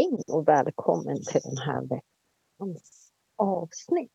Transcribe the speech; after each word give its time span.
Hej 0.00 0.22
och 0.32 0.48
välkommen 0.48 1.16
till 1.16 1.40
den 1.44 1.56
här 1.56 1.80
veckans 1.80 3.12
avsnitt. 3.36 4.10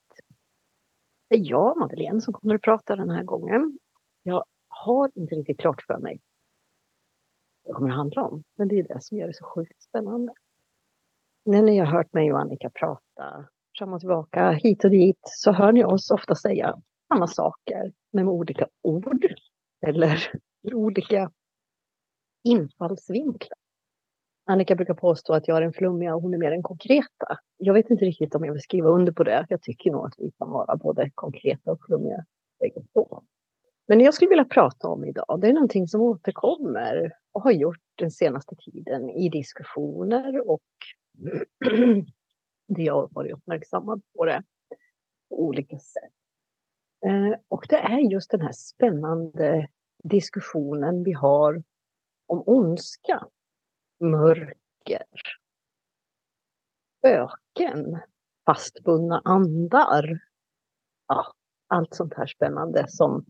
Det 1.30 1.36
är 1.36 1.50
jag, 1.50 1.78
Madeleine, 1.78 2.22
som 2.22 2.34
kommer 2.34 2.56
att 2.56 2.62
prata 2.62 2.96
den 2.96 3.10
här 3.10 3.24
gången. 3.24 3.80
Jag 4.24 4.46
har 4.68 5.12
inte 5.16 5.36
riktigt 5.36 5.60
klart 5.60 5.82
för 5.88 5.98
mig 5.98 6.22
vad 7.64 7.74
det 7.74 7.78
kommer 7.78 7.90
att 7.90 7.96
handla 7.96 8.24
om, 8.24 8.44
men 8.58 8.68
det 8.68 8.80
är 8.80 8.84
det 8.84 9.04
som 9.04 9.18
gör 9.18 9.28
det 9.28 9.34
så 9.34 9.46
sjukt 9.46 9.82
spännande. 9.82 10.34
När 11.46 11.62
ni 11.62 11.78
har 11.78 11.86
hört 11.86 12.14
mig 12.14 12.34
och 12.34 12.40
Annika 12.40 12.70
prata 12.70 13.48
fram 13.78 13.94
och 13.94 14.00
tillbaka, 14.00 14.52
hit 14.52 14.84
och 14.84 14.92
dit, 14.92 15.22
så 15.24 15.52
hör 15.52 15.72
ni 15.72 15.86
oss 15.86 16.12
ofta 16.12 16.36
säga 16.36 16.82
samma 17.08 17.28
saker, 17.28 17.94
men 18.12 18.26
med 18.26 18.34
olika 18.34 18.68
ord 18.82 19.26
eller 19.88 20.32
olika 20.74 21.32
infallsvinklar. 22.44 23.63
Annika 24.46 24.76
brukar 24.76 24.94
påstå 24.94 25.34
att 25.34 25.48
jag 25.48 25.58
är 25.58 25.62
den 25.62 25.74
flummiga 25.74 26.16
och 26.16 26.22
hon 26.22 26.34
är 26.34 26.38
mer 26.38 26.52
den 26.52 26.64
konkreta. 26.64 27.38
Jag 27.58 27.74
vet 27.74 27.90
inte 27.90 28.06
riktigt 28.06 28.36
om 28.36 28.46
jag 28.46 28.54
vill 28.54 28.62
skriva 28.62 28.90
under 28.90 29.12
på 29.12 29.24
det. 29.24 29.46
Jag 29.50 29.62
tycker 29.62 29.92
nog 29.92 30.06
att 30.06 30.14
vi 30.18 30.32
kan 30.32 30.50
vara 30.50 30.76
både 30.76 31.12
konkreta 31.16 31.72
och 31.72 31.80
flummiga 31.86 32.26
bägge 32.60 32.82
två. 32.94 33.24
Men 33.88 33.98
det 33.98 34.04
jag 34.04 34.14
skulle 34.14 34.30
vilja 34.30 34.46
prata 34.46 34.88
om 34.88 35.06
idag, 35.06 35.40
det 35.42 35.48
är 35.48 35.54
någonting 35.54 35.88
som 35.88 36.02
återkommer 36.02 37.12
och 37.32 37.42
har 37.42 37.52
gjort 37.52 37.82
den 37.96 38.12
senaste 38.12 38.56
tiden 38.56 39.10
i 39.10 39.30
diskussioner 39.30 40.50
och 40.50 40.62
det 42.68 42.82
jag 42.82 42.94
har 42.94 43.10
varit 43.12 43.34
uppmärksammad 43.34 44.02
på 44.18 44.26
det 44.26 44.44
på 45.30 45.44
olika 45.44 45.80
sätt. 45.80 46.12
Eh, 47.06 47.40
och 47.48 47.66
det 47.70 47.78
är 47.78 48.00
just 48.00 48.32
den 48.32 48.42
här 48.42 48.52
spännande 48.52 49.68
diskussionen 50.04 51.04
vi 51.04 51.12
har 51.12 51.64
om 52.28 52.44
ondska 52.46 53.28
mörker, 54.04 55.04
spöken, 57.00 58.00
fastbundna 58.46 59.22
andar. 59.26 60.20
Ja, 61.08 61.34
allt 61.68 61.96
sånt 61.96 62.14
här 62.14 62.26
spännande 62.26 62.86
som 62.88 63.26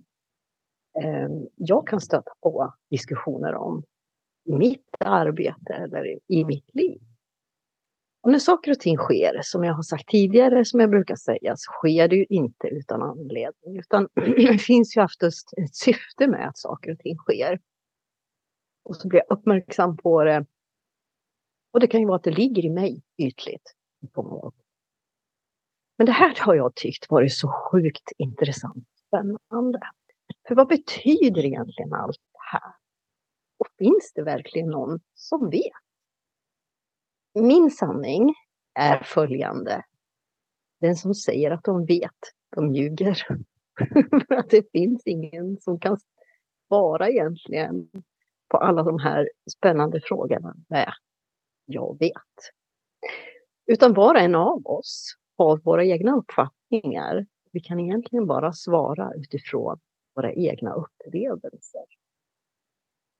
eh, 1.03 1.29
jag 1.55 1.87
kan 1.87 2.01
stöta 2.01 2.31
på 2.41 2.73
diskussioner 2.89 3.55
om 3.55 3.83
i 4.45 4.55
mitt 4.55 4.95
arbete 4.99 5.73
eller 5.73 6.19
i 6.27 6.45
mitt 6.45 6.75
liv. 6.75 7.01
Och 8.23 8.31
när 8.31 8.39
saker 8.39 8.71
och 8.71 8.79
ting 8.79 8.97
sker, 8.97 9.39
som 9.41 9.63
jag 9.63 9.73
har 9.73 9.83
sagt 9.83 10.07
tidigare, 10.07 10.65
som 10.65 10.79
jag 10.79 10.89
brukar 10.89 11.15
säga, 11.15 11.55
så 11.55 11.71
sker 11.71 12.07
det 12.07 12.15
ju 12.15 12.25
inte 12.29 12.67
utan 12.67 13.01
anledning. 13.01 13.79
Utan 13.79 14.07
det 14.15 14.57
finns 14.61 14.97
ju 14.97 15.03
oftast 15.03 15.53
ett 15.57 15.75
syfte 15.75 16.27
med 16.27 16.47
att 16.47 16.57
saker 16.57 16.91
och 16.91 16.99
ting 16.99 17.17
sker. 17.17 17.59
Och 18.83 18.95
så 18.95 19.07
blir 19.07 19.21
jag 19.27 19.37
uppmärksam 19.37 19.97
på 19.97 20.23
det 20.23 20.45
och 21.73 21.79
det 21.79 21.87
kan 21.87 21.99
ju 21.99 22.07
vara 22.07 22.15
att 22.15 22.23
det 22.23 22.31
ligger 22.31 22.65
i 22.65 22.69
mig 22.69 23.01
ytligt. 23.17 23.75
Men 25.97 26.05
det 26.05 26.11
här 26.11 26.35
har 26.39 26.55
jag 26.55 26.75
tyckt 26.75 27.09
varit 27.09 27.33
så 27.33 27.47
sjukt 27.47 28.11
intressant 28.17 28.77
och 28.77 28.99
spännande. 29.07 29.79
För 30.47 30.55
vad 30.55 30.67
betyder 30.67 31.45
egentligen 31.45 31.93
allt 31.93 32.17
det 32.31 32.57
här? 32.57 32.73
Och 33.57 33.67
finns 33.77 34.11
det 34.15 34.23
verkligen 34.23 34.69
någon 34.69 34.99
som 35.13 35.49
vet? 35.49 35.73
Min 37.33 37.71
sanning 37.71 38.33
är 38.79 39.03
följande. 39.03 39.85
Den 40.79 40.95
som 40.95 41.13
säger 41.13 41.51
att 41.51 41.63
de 41.63 41.85
vet, 41.85 42.19
de 42.55 42.75
ljuger. 42.75 43.25
För 44.27 44.35
att 44.37 44.49
det 44.49 44.71
finns 44.71 45.01
ingen 45.05 45.57
som 45.61 45.79
kan 45.79 45.97
svara 46.67 47.09
egentligen 47.09 47.89
på 48.47 48.57
alla 48.57 48.83
de 48.83 48.99
här 48.99 49.29
spännande 49.57 50.01
frågorna. 50.01 50.55
Nej, 50.69 50.87
jag 51.65 51.99
vet. 51.99 52.51
Utan 53.65 53.93
var 53.93 54.15
och 54.15 54.21
en 54.21 54.35
av 54.35 54.67
oss 54.67 55.15
har 55.37 55.57
våra 55.57 55.85
egna 55.85 56.15
uppfattningar. 56.15 57.25
Vi 57.51 57.59
kan 57.59 57.79
egentligen 57.79 58.27
bara 58.27 58.53
svara 58.53 59.13
utifrån 59.13 59.79
våra 60.15 60.33
egna 60.33 60.73
upplevelser. 60.73 61.85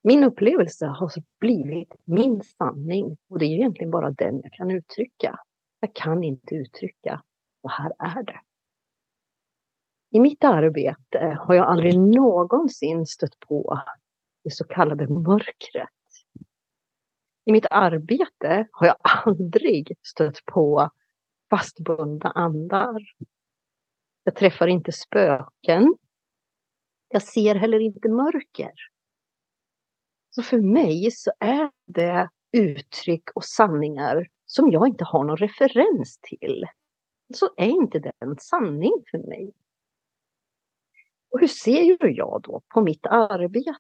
Min 0.04 0.24
upplevelse 0.24 0.86
har 0.86 1.12
blivit 1.40 1.94
min 2.06 2.44
sanning 2.44 3.18
och 3.30 3.40
det 3.40 3.46
är 3.46 3.50
egentligen 3.50 3.92
bara 3.92 4.12
den 4.12 4.42
jag 4.44 4.54
kan 4.54 4.72
uttrycka. 4.72 5.40
Jag 5.80 5.96
kan 5.96 6.24
inte 6.24 6.56
uttrycka 6.56 7.24
och 7.62 7.72
här 7.72 7.94
är 8.00 8.24
det. 8.24 8.40
I 10.12 10.20
mitt 10.20 10.44
arbete 10.44 11.38
har 11.40 11.56
jag 11.56 11.68
aldrig 11.68 12.00
någonsin 12.00 13.06
stött 13.06 13.40
på 13.40 13.82
det 14.44 14.52
så 14.52 14.64
kallade 14.64 15.08
mörkret. 15.08 15.90
I 17.46 17.52
mitt 17.52 17.66
arbete 17.70 18.68
har 18.72 18.88
jag 18.88 18.96
aldrig 19.02 19.98
stött 20.02 20.46
på 20.46 20.90
fastbundna 21.50 22.32
andar. 22.32 23.02
Jag 24.24 24.36
träffar 24.36 24.68
inte 24.68 24.92
spöken. 24.92 25.96
Jag 27.08 27.24
ser 27.24 27.56
heller 27.56 27.80
inte 27.80 28.10
mörker. 28.10 28.72
Så 30.30 30.44
för 30.44 30.58
mig 30.58 31.12
så 31.12 31.32
är 31.40 31.72
det 31.86 32.30
uttryck 32.52 33.30
och 33.36 33.46
sanningar 33.46 34.28
som 34.46 34.72
jag 34.72 34.88
inte 34.88 35.04
har 35.04 35.24
någon 35.24 35.38
referens 35.38 36.20
till. 36.22 36.66
Så 37.34 37.50
är 37.58 37.68
inte 37.68 38.00
det 38.00 38.12
en 38.20 38.38
sanning 38.40 39.04
för 39.12 39.18
mig. 39.18 39.54
Och 41.30 41.40
hur 41.40 41.48
ser 41.48 41.98
jag 42.18 42.42
då 42.44 42.62
på 42.68 42.82
mitt 42.82 43.06
arbete? 43.06 43.76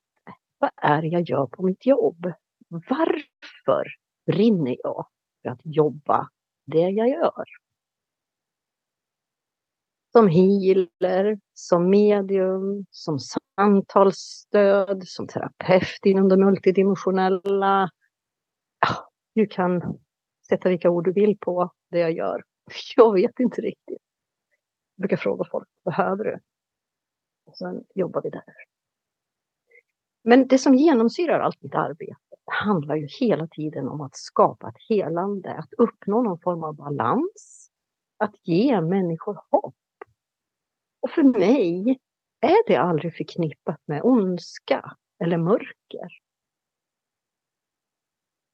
Vad 0.57 0.71
är 0.77 1.01
det 1.01 1.07
jag 1.07 1.21
gör 1.21 1.47
på 1.47 1.63
mitt 1.63 1.85
jobb? 1.85 2.33
Varför 2.73 3.87
brinner 4.25 4.77
jag 4.83 5.07
för 5.41 5.49
att 5.49 5.61
jobba 5.63 6.29
det 6.65 6.89
jag 6.89 7.09
gör? 7.09 7.43
Som 10.11 10.27
healer, 10.27 11.39
som 11.53 11.89
medium, 11.89 12.85
som 12.89 13.19
samtalsstöd, 13.59 15.07
som 15.07 15.27
terapeut 15.27 16.05
inom 16.05 16.29
det 16.29 16.37
multidimensionella. 16.37 17.89
Ja, 18.79 19.09
du 19.35 19.47
kan 19.47 19.99
sätta 20.47 20.69
vilka 20.69 20.89
ord 20.89 21.05
du 21.05 21.11
vill 21.13 21.37
på 21.37 21.71
det 21.91 21.99
jag 21.99 22.11
gör. 22.11 22.43
Jag 22.95 23.13
vet 23.13 23.39
inte 23.39 23.61
riktigt. 23.61 24.01
Jag 24.95 25.01
brukar 25.01 25.17
fråga 25.17 25.45
folk, 25.51 25.67
behöver 25.85 26.23
du? 26.23 26.39
Och 27.45 27.57
sen 27.57 27.83
jobbar 27.95 28.21
vi 28.21 28.29
där. 28.29 28.43
Men 30.23 30.47
det 30.47 30.57
som 30.57 30.75
genomsyrar 30.75 31.39
allt 31.39 31.61
mitt 31.61 31.75
arbete 31.75 32.15
handlar 32.45 32.95
ju 32.95 33.07
hela 33.19 33.47
tiden 33.47 33.87
om 33.87 34.01
att 34.01 34.15
skapa 34.15 34.69
ett 34.69 34.81
helande, 34.89 35.53
att 35.53 35.73
uppnå 35.77 36.21
någon 36.21 36.39
form 36.39 36.63
av 36.63 36.75
balans, 36.75 37.69
att 38.17 38.35
ge 38.43 38.81
människor 38.81 39.41
hopp. 39.49 39.75
Och 40.99 41.09
för 41.09 41.23
mig 41.23 41.99
är 42.39 42.67
det 42.67 42.75
aldrig 42.75 43.17
förknippat 43.17 43.81
med 43.85 44.01
ondska 44.03 44.97
eller 45.19 45.37
mörker. 45.37 46.07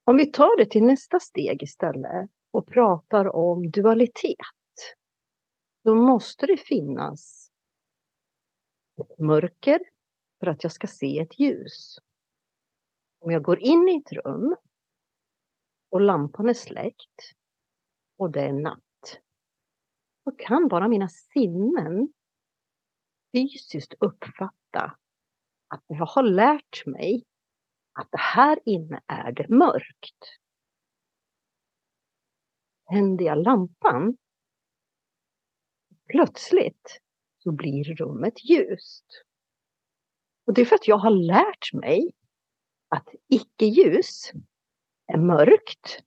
Om 0.03 0.17
vi 0.17 0.25
tar 0.25 0.57
det 0.57 0.65
till 0.65 0.83
nästa 0.83 1.19
steg 1.19 1.63
istället 1.63 2.29
och 2.51 2.67
pratar 2.67 3.35
om 3.35 3.71
dualitet, 3.71 4.35
då 5.83 5.95
måste 5.95 6.45
det 6.45 6.57
finnas 6.57 7.51
ett 9.01 9.19
mörker 9.19 9.79
för 10.39 10.47
att 10.47 10.63
jag 10.63 10.71
ska 10.71 10.87
se 10.87 11.19
ett 11.19 11.39
ljus. 11.39 11.97
Om 13.19 13.31
jag 13.31 13.43
går 13.43 13.59
in 13.59 13.89
i 13.89 14.03
ett 14.05 14.11
rum 14.11 14.55
och 15.89 16.01
lampan 16.01 16.49
är 16.49 16.53
släckt 16.53 17.33
och 18.17 18.31
det 18.31 18.41
är 18.41 18.53
natt, 18.53 19.19
då 20.25 20.31
kan 20.31 20.67
bara 20.67 20.87
mina 20.87 21.09
sinnen 21.09 22.13
fysiskt 23.31 23.93
uppfatta 23.99 24.97
att 25.67 25.83
jag 25.87 26.05
har 26.05 26.23
lärt 26.23 26.85
mig 26.85 27.25
att 27.93 28.11
det 28.11 28.19
här 28.19 28.59
inne 28.65 29.01
är 29.07 29.31
det 29.31 29.49
mörkt. 29.49 30.39
Tänder 32.89 33.25
jag 33.25 33.43
lampan, 33.43 34.17
plötsligt 36.05 37.01
så 37.37 37.51
blir 37.51 37.83
rummet 37.83 38.45
ljust. 38.49 39.05
Och 40.45 40.53
det 40.53 40.61
är 40.61 40.65
för 40.65 40.75
att 40.75 40.87
jag 40.87 40.97
har 40.97 41.11
lärt 41.11 41.73
mig 41.73 42.11
att 42.89 43.07
icke-ljus 43.27 44.31
är 45.07 45.17
mörkt. 45.17 46.03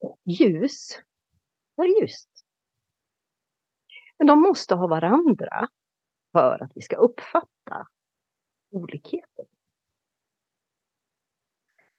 Och 0.00 0.20
ljus 0.24 0.98
är 1.76 2.00
ljust. 2.00 2.30
Men 4.18 4.26
de 4.26 4.40
måste 4.42 4.74
ha 4.74 4.86
varandra 4.86 5.68
för 6.32 6.62
att 6.62 6.72
vi 6.74 6.82
ska 6.82 6.96
uppfatta 6.96 7.88
olikheten. 8.70 9.46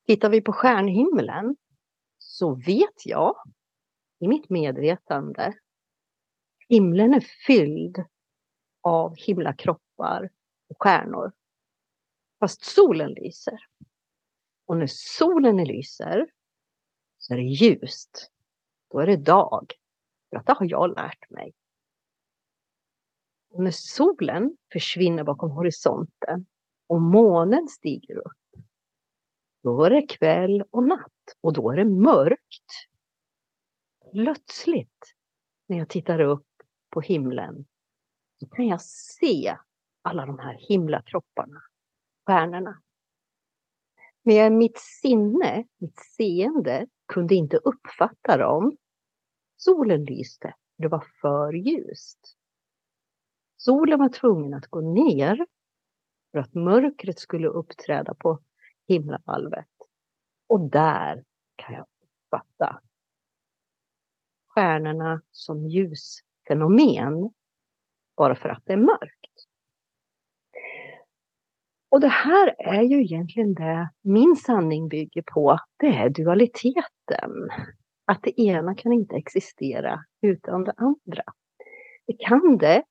Tittar 0.07 0.30
vi 0.30 0.42
på 0.42 0.54
stjärnhimlen 0.54 1.56
så 2.18 2.56
vet 2.56 3.06
jag 3.06 3.36
i 4.19 4.28
mitt 4.28 4.50
medvetande 4.50 5.54
himlen 6.69 7.13
är 7.13 7.25
fylld 7.48 8.04
av 8.81 9.16
himlakroppar 9.16 10.30
och 10.69 10.75
stjärnor. 10.80 11.31
Fast 12.39 12.63
solen 12.63 13.11
lyser. 13.13 13.59
Och 14.65 14.77
när 14.77 14.87
solen 14.87 15.63
lyser 15.63 16.27
så 17.17 17.33
är 17.33 17.37
det 17.37 17.43
ljust. 17.43 18.31
Då 18.91 18.99
är 18.99 19.07
det 19.07 19.17
dag. 19.17 19.73
För 20.29 20.37
att 20.37 20.45
det 20.45 20.53
har 20.53 20.67
jag 20.69 20.95
lärt 20.95 21.29
mig. 21.29 21.53
Och 23.49 23.63
när 23.63 23.71
solen 23.71 24.57
försvinner 24.73 25.23
bakom 25.23 25.51
horisonten 25.51 26.45
och 26.87 27.01
månen 27.01 27.67
stiger 27.67 28.17
upp. 28.17 28.63
Då 29.63 29.83
är 29.83 29.89
det 29.89 30.07
kväll 30.07 30.63
och 30.71 30.83
natt 30.83 31.35
och 31.41 31.53
då 31.53 31.71
är 31.71 31.75
det 31.75 31.85
mörkt. 31.85 32.71
Plötsligt 34.11 35.13
när 35.67 35.77
jag 35.77 35.89
tittar 35.89 36.19
upp 36.19 36.47
på 36.89 37.01
himlen 37.01 37.65
så 38.39 38.47
kan 38.47 38.67
jag 38.67 38.81
se 38.81 39.57
alla 40.01 40.25
de 40.25 40.39
här 40.39 40.53
himlakropparna, 40.53 41.61
stjärnorna. 42.25 42.81
Men 44.24 44.57
mitt 44.57 44.77
sinne, 44.77 45.66
mitt 45.77 46.00
seende, 46.00 46.88
kunde 47.07 47.36
inte 47.36 47.57
uppfatta 47.57 48.38
dem. 48.38 48.77
Solen 49.57 50.04
lyste, 50.04 50.56
det 50.77 50.88
var 50.88 51.06
för 51.22 51.54
ljust. 51.54 52.38
Solen 53.57 54.00
var 54.00 54.10
tvungen 54.10 54.54
att 54.54 54.68
gå 54.68 54.81
ner 54.81 55.45
för 56.31 56.39
att 56.39 56.54
mörkret 56.54 57.19
skulle 57.19 57.48
uppträda 57.48 58.13
på 58.13 58.39
himlavalvet. 58.88 59.69
Och 60.48 60.69
där 60.69 61.24
kan 61.56 61.74
jag 61.75 61.86
uppfatta 62.01 62.81
stjärnorna 64.48 65.21
som 65.31 65.68
ljusfenomen 65.68 67.33
bara 68.18 68.36
för 68.36 68.50
att 68.50 68.66
det 68.66 68.74
är 68.74 68.78
mörkt. 68.78 69.34
Och 71.95 72.01
det 72.01 72.07
här 72.07 72.56
är 72.57 72.81
ju 72.81 73.01
egentligen 73.01 73.53
det 73.53 73.89
min 74.01 74.36
sanning 74.36 74.88
bygger 74.88 75.21
på. 75.21 75.59
Det 75.77 75.88
är 75.88 76.09
dualiteten. 76.09 77.50
Att 78.06 78.24
det 78.24 78.42
ena 78.42 78.75
kan 78.75 78.94
inte 78.94 79.15
existera 79.15 80.00
utan 80.21 80.63
det 80.63 80.74
andra. 80.77 81.24
Det 82.07 82.13
kan 82.19 82.57
det, 82.57 82.83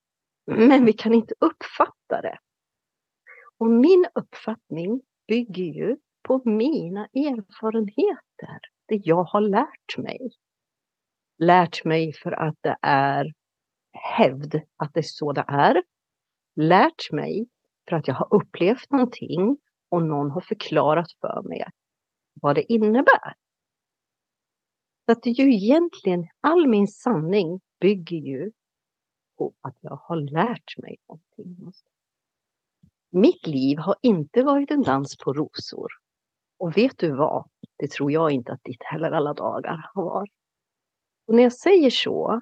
men 0.45 0.85
vi 0.85 0.93
kan 0.93 1.13
inte 1.13 1.33
uppfatta 1.39 2.21
det. 2.21 2.37
Och 3.57 3.67
min 3.67 4.05
uppfattning 4.15 5.01
bygger 5.27 5.63
ju 5.63 5.97
på 6.27 6.41
mina 6.45 7.05
erfarenheter. 7.05 8.59
Det 8.87 9.01
jag 9.03 9.23
har 9.23 9.41
lärt 9.41 9.97
mig. 9.97 10.31
Lärt 11.37 11.85
mig 11.85 12.13
för 12.13 12.31
att 12.31 12.57
det 12.61 12.77
är 12.81 13.33
hävd 13.93 14.55
att 14.77 14.93
det 14.93 14.99
är 14.99 15.03
så 15.03 15.31
det 15.31 15.45
är. 15.47 15.83
Lärt 16.55 17.11
mig 17.11 17.47
för 17.89 17.95
att 17.95 18.07
jag 18.07 18.15
har 18.15 18.27
upplevt 18.33 18.91
någonting 18.91 19.57
och 19.89 20.03
någon 20.03 20.31
har 20.31 20.41
förklarat 20.41 21.11
för 21.21 21.41
mig 21.41 21.65
vad 22.41 22.55
det 22.55 22.73
innebär. 22.73 23.33
Så 25.05 25.11
att 25.11 25.23
det 25.23 25.29
är 25.29 25.33
ju 25.33 25.53
egentligen, 25.55 26.27
all 26.41 26.67
min 26.67 26.87
sanning 26.87 27.61
bygger 27.79 28.17
ju 28.17 28.51
på 29.37 29.53
att 29.61 29.75
jag 29.81 29.95
har 29.95 30.15
lärt 30.15 30.77
mig 30.77 30.97
någonting. 31.07 31.71
Mitt 33.09 33.47
liv 33.47 33.77
har 33.77 33.95
inte 34.01 34.43
varit 34.43 34.71
en 34.71 34.81
dans 34.81 35.17
på 35.17 35.33
rosor. 35.33 35.91
Och 36.57 36.77
vet 36.77 36.97
du 36.97 37.11
vad? 37.11 37.49
Det 37.77 37.91
tror 37.91 38.11
jag 38.11 38.31
inte 38.31 38.51
att 38.51 38.63
ditt 38.63 38.83
heller 38.83 39.11
alla 39.11 39.33
dagar 39.33 39.91
har 39.93 40.03
varit. 40.03 40.33
Och 41.27 41.35
när 41.35 41.43
jag 41.43 41.53
säger 41.53 41.89
så, 41.89 42.41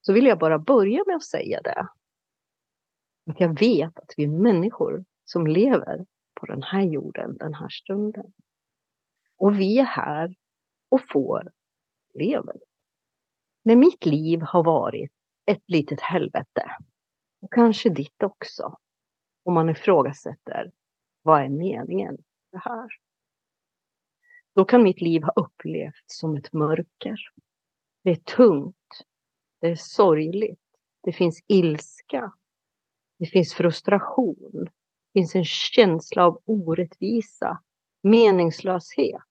så 0.00 0.12
vill 0.12 0.26
jag 0.26 0.38
bara 0.38 0.58
börja 0.58 1.04
med 1.06 1.16
att 1.16 1.24
säga 1.24 1.60
det. 1.62 1.88
Att 3.30 3.40
jag 3.40 3.58
vet 3.58 3.98
att 3.98 4.14
vi 4.16 4.24
är 4.24 4.28
människor 4.28 5.04
som 5.24 5.46
lever 5.46 6.06
på 6.34 6.46
den 6.46 6.62
här 6.62 6.82
jorden, 6.82 7.36
den 7.36 7.54
här 7.54 7.68
stunden. 7.68 8.32
Och 9.36 9.60
vi 9.60 9.78
är 9.78 9.84
här 9.84 10.34
och 10.88 11.00
får 11.08 11.52
leva. 12.14 12.52
När 13.62 13.76
mitt 13.76 14.06
liv 14.06 14.40
har 14.40 14.64
varit 14.64 15.12
ett 15.46 15.62
litet 15.66 16.00
helvete, 16.00 16.76
och 17.40 17.52
kanske 17.52 17.88
ditt 17.88 18.22
också, 18.22 18.78
och 19.44 19.52
man 19.52 19.70
ifrågasätter 19.70 20.72
vad 21.22 21.42
är 21.42 21.48
meningen 21.48 22.14
med 22.14 22.24
det 22.50 22.58
här? 22.58 22.88
Då 24.54 24.64
kan 24.64 24.82
mitt 24.82 25.00
liv 25.00 25.22
ha 25.22 25.32
upplevts 25.36 26.18
som 26.18 26.36
ett 26.36 26.52
mörker. 26.52 27.18
Det 28.02 28.10
är 28.10 28.16
tungt. 28.16 29.04
Det 29.60 29.68
är 29.68 29.76
sorgligt. 29.76 30.60
Det 31.00 31.12
finns 31.12 31.44
ilska. 31.46 32.32
Det 33.22 33.26
finns 33.26 33.54
frustration. 33.54 34.64
Det 34.64 34.70
finns 35.20 35.34
en 35.34 35.44
känsla 35.44 36.26
av 36.26 36.42
orättvisa, 36.44 37.62
meningslöshet. 38.02 39.22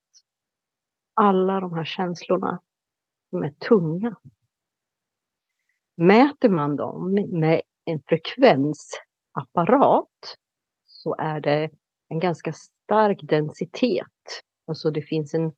Alla 1.14 1.60
de 1.60 1.74
här 1.74 1.86
känslorna, 1.86 2.62
de 3.32 3.44
är 3.44 3.52
tunga. 3.52 4.16
Mäter 5.96 6.50
man 6.50 6.76
dem 6.76 7.14
med 7.32 7.62
en 7.86 8.02
frekvensapparat 8.06 10.38
så 10.86 11.16
är 11.20 11.42
det 11.42 11.70
en 12.08 12.20
ganska 12.20 12.54
stark 12.54 13.20
densitet. 13.24 14.44
Alltså 14.68 14.92
det 14.92 15.02
finns 15.02 15.34
en 15.34 15.54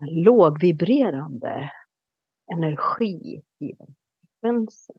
lågvibrerande 0.00 1.72
energi 2.52 3.42
i 3.58 3.72
den 3.72 3.94
frekvensen 4.20 4.96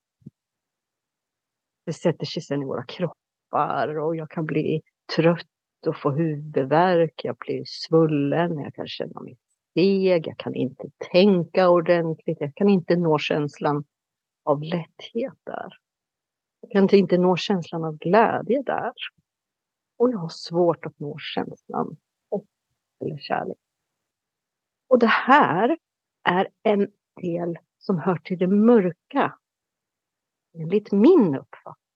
det 1.87 1.93
sätter 1.93 2.25
sig 2.25 2.41
sen 2.41 2.61
i 2.61 2.65
våra 2.65 2.83
kroppar 2.83 3.97
och 3.97 4.15
jag 4.15 4.29
kan 4.29 4.45
bli 4.45 4.81
trött 5.15 5.47
och 5.87 5.97
få 5.97 6.11
huvudvärk, 6.11 7.21
jag 7.23 7.35
blir 7.37 7.63
svullen, 7.65 8.59
jag 8.59 8.73
kan 8.73 8.87
känna 8.87 9.21
mig 9.21 9.37
seg, 9.73 10.27
jag 10.27 10.37
kan 10.37 10.55
inte 10.55 10.89
tänka 11.11 11.69
ordentligt, 11.69 12.37
jag 12.39 12.55
kan 12.55 12.69
inte 12.69 12.95
nå 12.95 13.17
känslan 13.17 13.83
av 14.43 14.63
lätthet 14.63 15.33
där. 15.43 15.73
Jag 16.61 16.71
kan 16.71 16.97
inte 16.97 17.17
nå 17.17 17.37
känslan 17.37 17.83
av 17.83 17.97
glädje 17.97 18.61
där. 18.65 18.93
Och 19.97 20.11
jag 20.11 20.17
har 20.17 20.29
svårt 20.29 20.85
att 20.85 20.99
nå 20.99 21.17
känslan 21.17 21.97
av 22.31 22.45
eller 23.05 23.17
kärlek. 23.17 23.57
Och 24.87 24.99
det 24.99 25.07
här 25.07 25.77
är 26.23 26.47
en 26.63 26.91
del 27.21 27.57
som 27.77 27.99
hör 27.99 28.17
till 28.17 28.37
det 28.37 28.47
mörka 28.47 29.37
enligt 30.61 30.91
min 30.91 31.35
uppfattning. 31.35 31.87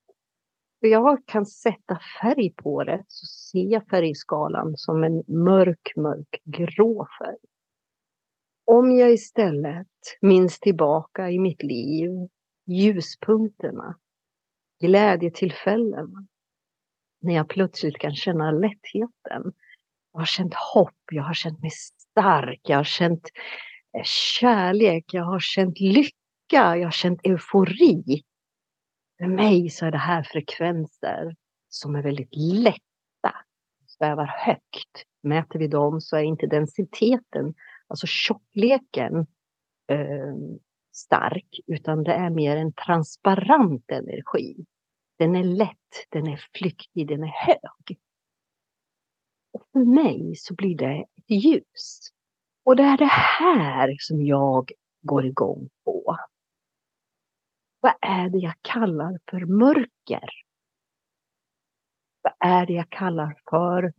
För 0.80 0.88
jag 0.88 1.26
kan 1.26 1.46
sätta 1.46 2.00
färg 2.22 2.54
på 2.54 2.84
det, 2.84 3.04
så 3.08 3.26
ser 3.26 3.72
jag 3.72 3.88
färgskalan 3.88 4.78
som 4.78 5.04
en 5.04 5.24
mörk, 5.28 5.94
mörk 5.96 6.42
grå 6.44 7.08
färg. 7.20 7.38
Om 8.66 8.92
jag 8.92 9.12
istället 9.12 9.88
minns 10.22 10.60
tillbaka 10.60 11.30
i 11.30 11.40
mitt 11.40 11.64
liv 11.64 12.12
ljuspunkterna, 12.68 13.96
glädjetillfällen, 14.80 16.28
när 17.22 17.36
jag 17.36 17.50
plötsligt 17.50 17.98
kan 17.98 18.16
känna 18.16 18.52
lättheten. 18.52 19.54
Jag 20.14 20.20
har 20.20 20.26
känt 20.26 20.54
hopp, 20.54 21.00
jag 21.12 21.24
har 21.24 21.34
känt 21.34 21.62
mig 21.62 21.72
stark, 21.72 22.60
jag 22.64 22.78
har 22.78 22.84
känt 22.84 23.30
eh, 23.98 24.04
kärlek, 24.40 25.06
jag 25.14 25.24
har 25.24 25.40
känt 25.40 25.80
lycka, 25.80 26.14
jag 26.52 26.84
har 26.84 26.92
känt 26.92 27.20
eufori. 27.24 28.24
För 29.22 29.28
mig 29.28 29.70
så 29.70 29.86
är 29.86 29.92
det 29.92 29.98
här 29.98 30.24
frekvenser 30.24 31.36
som 31.70 31.96
är 31.96 32.02
väldigt 32.02 32.36
lätta, 32.36 33.36
svävar 33.88 34.26
högt. 34.26 35.06
Mäter 35.24 35.60
vi 35.60 35.68
dem 35.68 36.02
så 36.02 36.18
är 36.18 36.24
inte 36.24 36.48
densiteten, 36.48 37.54
alltså 37.88 38.08
tjockleken, 38.08 39.20
eh, 39.88 40.36
stark, 40.92 41.60
utan 41.68 42.04
det 42.04 42.14
är 42.14 42.30
mer 42.30 42.58
en 42.58 42.74
transparent 42.74 43.92
energi. 43.92 44.66
Den 45.18 45.36
är 45.36 45.44
lätt, 45.44 46.08
den 46.10 46.28
är 46.28 46.46
flyktig, 46.54 47.08
den 47.08 47.24
är 47.24 47.46
hög. 47.46 48.00
Och 49.54 49.64
för 49.72 49.86
mig 49.86 50.36
så 50.36 50.56
blir 50.56 50.78
det 50.78 51.06
ett 51.18 51.30
ljus. 51.30 52.10
Och 52.64 52.76
det 52.76 52.84
är 52.84 52.98
det 52.98 53.12
här 53.40 53.96
som 54.00 54.26
jag 54.26 54.72
går 55.02 55.26
igång 55.26 55.70
på. 55.86 56.18
Vad 57.82 57.94
är 58.02 58.30
det 58.30 58.38
jag 58.38 58.54
kallar 58.62 59.20
för 59.30 59.46
mörker? 59.46 60.30
Vad 62.22 62.34
är 62.40 62.66
det 62.66 62.74
jag 62.74 62.90
kallar 62.90 63.42
för 63.50 63.94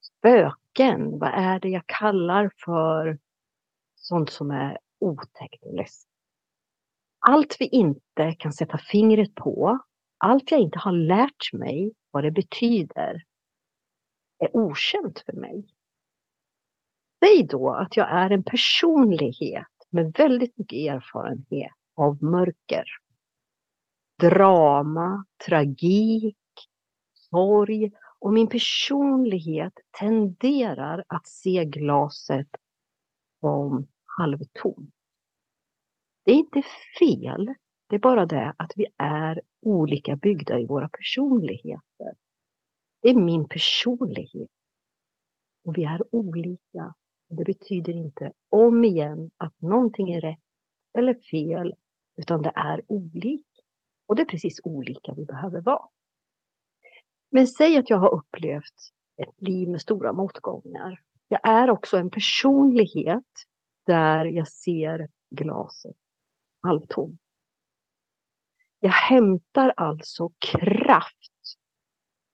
spöken? 0.00 1.18
Vad 1.18 1.30
är 1.34 1.60
det 1.60 1.68
jag 1.68 1.86
kallar 1.86 2.50
för 2.64 3.18
sånt 3.94 4.30
som 4.30 4.50
är 4.50 4.78
otäckt 4.98 5.64
och 5.64 5.74
läskigt? 5.74 6.10
Allt 7.18 7.56
vi 7.60 7.66
inte 7.66 8.34
kan 8.38 8.52
sätta 8.52 8.78
fingret 8.78 9.34
på, 9.34 9.78
allt 10.18 10.50
jag 10.50 10.60
inte 10.60 10.78
har 10.78 10.92
lärt 10.92 11.52
mig 11.52 11.92
vad 12.10 12.24
det 12.24 12.30
betyder, 12.30 13.24
är 14.38 14.56
okänt 14.56 15.20
för 15.26 15.32
mig. 15.32 15.66
Säg 17.24 17.46
då 17.46 17.70
att 17.74 17.96
jag 17.96 18.10
är 18.10 18.30
en 18.30 18.44
personlighet 18.44 19.66
med 19.90 20.12
väldigt 20.18 20.58
mycket 20.58 20.76
erfarenhet 20.76 21.72
av 21.94 22.22
mörker. 22.22 22.84
Drama, 24.20 25.24
tragik, 25.46 26.36
sorg 27.14 27.92
och 28.18 28.32
min 28.32 28.48
personlighet 28.48 29.72
tenderar 29.98 31.04
att 31.06 31.26
se 31.26 31.64
glaset 31.64 32.48
som 33.40 33.88
halvtom. 34.18 34.90
Det 36.24 36.32
är 36.32 36.36
inte 36.36 36.62
fel. 36.98 37.54
Det 37.88 37.96
är 37.96 38.00
bara 38.00 38.26
det 38.26 38.54
att 38.56 38.72
vi 38.76 38.86
är 38.96 39.40
olika 39.60 40.16
byggda 40.16 40.58
i 40.58 40.66
våra 40.66 40.88
personligheter. 40.88 42.14
Det 43.02 43.08
är 43.08 43.14
min 43.14 43.48
personlighet. 43.48 44.50
Och 45.64 45.78
vi 45.78 45.84
är 45.84 46.14
olika. 46.14 46.94
Det 47.28 47.44
betyder 47.44 47.92
inte 47.92 48.32
om 48.48 48.84
igen 48.84 49.30
att 49.36 49.60
någonting 49.60 50.12
är 50.12 50.20
rätt 50.20 50.38
eller 50.98 51.14
fel, 51.14 51.74
utan 52.22 52.42
det 52.42 52.52
är 52.54 52.82
olika. 52.86 53.44
Och 54.06 54.16
det 54.16 54.22
är 54.22 54.26
precis 54.26 54.60
olika 54.64 55.14
vi 55.16 55.24
behöver 55.24 55.60
vara. 55.60 55.88
Men 57.30 57.46
säg 57.46 57.78
att 57.78 57.90
jag 57.90 57.98
har 57.98 58.14
upplevt 58.14 58.92
ett 59.16 59.48
liv 59.48 59.68
med 59.68 59.80
stora 59.80 60.12
motgångar. 60.12 61.00
Jag 61.28 61.40
är 61.48 61.70
också 61.70 61.96
en 61.96 62.10
personlighet 62.10 63.32
där 63.86 64.24
jag 64.24 64.48
ser 64.48 65.08
glaset 65.30 65.96
halvtomt. 66.62 67.20
Jag 68.80 68.90
hämtar 68.90 69.74
alltså 69.76 70.30
kraft 70.38 71.32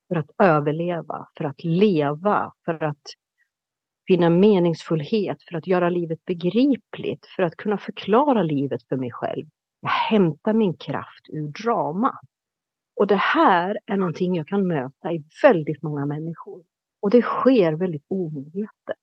för 0.09 0.17
att 0.17 0.31
överleva, 0.39 1.29
för 1.39 1.45
att 1.45 1.65
leva, 1.65 2.53
för 2.65 2.85
att 2.85 3.03
finna 4.07 4.31
meningsfullhet, 4.31 5.43
för 5.43 5.57
att 5.57 5.67
göra 5.67 5.91
livet 5.91 6.25
begripligt, 6.25 7.27
för 7.37 7.43
att 7.43 7.57
kunna 7.57 7.79
förklara 7.79 8.43
livet 8.43 8.83
för 8.89 8.97
mig 8.97 9.11
själv. 9.13 9.47
Jag 9.81 9.91
hämtar 9.91 10.53
min 10.53 10.77
kraft 10.77 11.29
ur 11.29 11.49
drama. 11.49 12.19
Och 12.97 13.07
det 13.07 13.17
här 13.17 13.79
är 13.87 13.97
någonting 13.97 14.35
jag 14.35 14.49
kan 14.49 14.67
möta 14.67 15.13
i 15.13 15.25
väldigt 15.43 15.83
många 15.83 16.07
människor. 16.07 16.65
Och 17.01 17.11
det 17.11 17.23
sker 17.23 17.73
väldigt 17.73 18.05
omedvetet. 18.09 18.97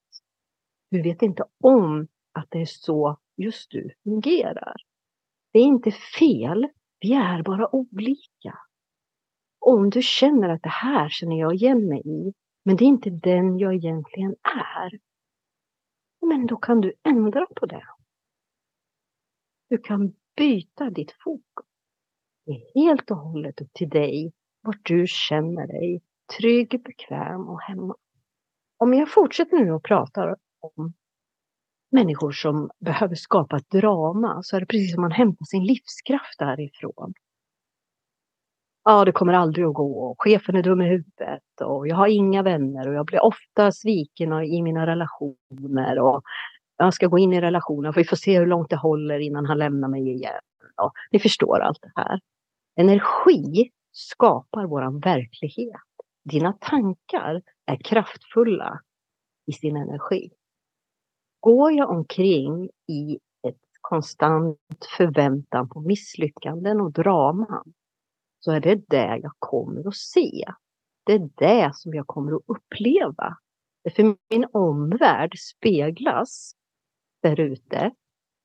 Du 0.92 1.02
vet 1.02 1.22
inte 1.22 1.44
om 1.64 2.08
att 2.32 2.48
det 2.50 2.62
är 2.62 2.66
så 2.66 3.18
just 3.38 3.72
du 3.72 3.94
fungerar. 4.04 4.76
Det 5.54 5.60
är 5.60 5.64
inte 5.64 5.92
fel, 5.92 6.68
vi 7.00 7.14
är 7.14 7.44
bara 7.44 7.76
olika. 7.76 8.60
Om 9.60 9.90
du 9.90 10.02
känner 10.02 10.50
att 10.50 10.64
det 10.64 10.70
här 10.70 11.10
känner 11.10 11.40
jag 11.40 11.54
igen 11.54 11.88
mig 11.88 12.02
i, 12.06 12.34
men 12.66 12.76
det 12.76 12.84
är 12.84 12.88
inte 12.88 13.10
den 13.10 13.60
jag 13.60 13.76
egentligen 13.76 14.36
är. 14.44 15.00
Men 16.22 16.48
då 16.48 16.58
kan 16.58 16.82
du 16.82 16.94
ändra 17.04 17.46
på 17.56 17.66
det. 17.66 17.86
Du 19.70 19.78
kan 19.78 20.14
byta 20.38 20.90
ditt 20.90 21.12
fokus. 21.24 21.66
Det 22.46 22.52
är 22.52 22.86
helt 22.86 23.12
och 23.12 23.18
hållet 23.18 23.62
upp 23.62 23.74
till 23.74 23.90
dig 23.90 24.34
vart 24.62 24.86
du 24.86 25.06
känner 25.08 25.68
dig 25.68 26.02
trygg, 26.38 26.84
bekväm 26.84 27.50
och 27.50 27.62
hemma. 27.62 27.96
Om 28.78 28.94
jag 28.94 29.12
fortsätter 29.12 29.58
nu 29.58 29.72
och 29.72 29.84
pratar 29.84 30.36
om 30.60 30.94
människor 31.92 32.32
som 32.32 32.70
behöver 32.80 33.16
skapa 33.16 33.58
ett 33.58 33.70
drama 33.70 34.44
så 34.44 34.56
är 34.56 34.60
det 34.60 34.66
precis 34.66 34.94
som 34.94 35.02
man 35.02 35.12
hämtar 35.12 35.46
sin 35.46 35.64
livskraft 35.64 36.40
därifrån. 36.40 37.14
Ja, 38.84 39.06
det 39.06 39.12
kommer 39.12 39.34
aldrig 39.34 39.66
att 39.66 39.74
gå 39.74 40.00
och 40.00 40.16
chefen 40.18 40.56
är 40.56 40.64
dum 40.64 40.82
i 40.82 40.90
huvudet 40.90 41.62
och 41.62 41.88
jag 41.88 41.96
har 41.96 42.08
inga 42.08 42.44
vänner 42.44 42.88
och 42.88 42.94
jag 42.94 43.06
blir 43.06 43.24
ofta 43.24 43.72
sviken 43.72 44.44
i 44.44 44.62
mina 44.62 44.88
relationer 44.88 46.00
och 46.00 46.22
jag 46.78 46.94
ska 46.94 47.08
gå 47.08 47.18
in 47.18 47.34
i 47.34 47.42
relationen 47.42 47.94
för 47.94 48.02
vi 48.02 48.08
får 48.08 48.16
se 48.16 48.40
hur 48.40 48.46
långt 48.46 48.70
det 48.70 48.76
håller 48.76 49.20
innan 49.20 49.46
han 49.46 49.58
lämnar 49.58 49.88
mig 49.88 50.10
igen. 50.10 50.40
Ja, 50.76 50.92
ni 51.12 51.20
förstår 51.20 51.60
allt 51.60 51.82
det 51.82 51.92
här. 51.96 52.20
Energi 52.76 53.72
skapar 53.92 54.66
våran 54.66 55.00
verklighet. 55.00 55.82
Dina 56.24 56.54
tankar 56.54 57.42
är 57.66 57.78
kraftfulla 57.84 58.80
i 59.46 59.54
sin 59.54 59.78
energi. 59.78 60.30
Går 61.40 61.72
jag 61.72 61.90
omkring 61.90 62.70
i 62.88 63.20
ett 63.48 63.62
konstant 63.82 64.60
förväntan 64.98 65.70
på 65.70 65.82
misslyckanden 65.82 66.82
och 66.82 66.92
draman 66.92 67.74
så 68.40 68.52
är 68.52 68.60
det 68.60 68.76
det 68.76 69.20
jag 69.24 69.32
kommer 69.40 69.88
att 69.88 69.96
se. 69.96 70.46
Det 71.04 71.14
är 71.14 71.30
det 71.36 71.72
som 71.76 71.94
jag 71.94 72.08
kommer 72.08 72.36
att 72.36 72.44
uppleva. 72.46 73.38
För 73.96 74.16
min 74.30 74.46
omvärld 74.52 75.40
speglas 75.40 76.56
där 77.30 77.40
ute 77.40 77.92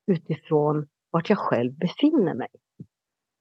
utifrån 0.07 0.87
vart 1.09 1.29
jag 1.29 1.39
själv 1.39 1.73
befinner 1.73 2.33
mig. 2.33 2.49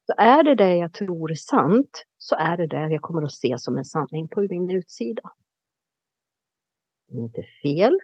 Så 0.06 0.14
är 0.16 0.42
det 0.42 0.54
det 0.54 0.76
jag 0.76 0.92
tror 0.92 1.30
är 1.30 1.34
sant 1.34 2.04
så 2.18 2.36
är 2.36 2.56
det 2.56 2.66
det 2.66 2.88
jag 2.88 3.02
kommer 3.02 3.22
att 3.22 3.32
se 3.32 3.58
som 3.58 3.78
en 3.78 3.84
sanning 3.84 4.28
på 4.28 4.40
min 4.40 4.70
utsida. 4.70 5.32
Det 7.08 7.18
är 7.18 7.22
inte 7.22 7.42
fel. 7.62 7.98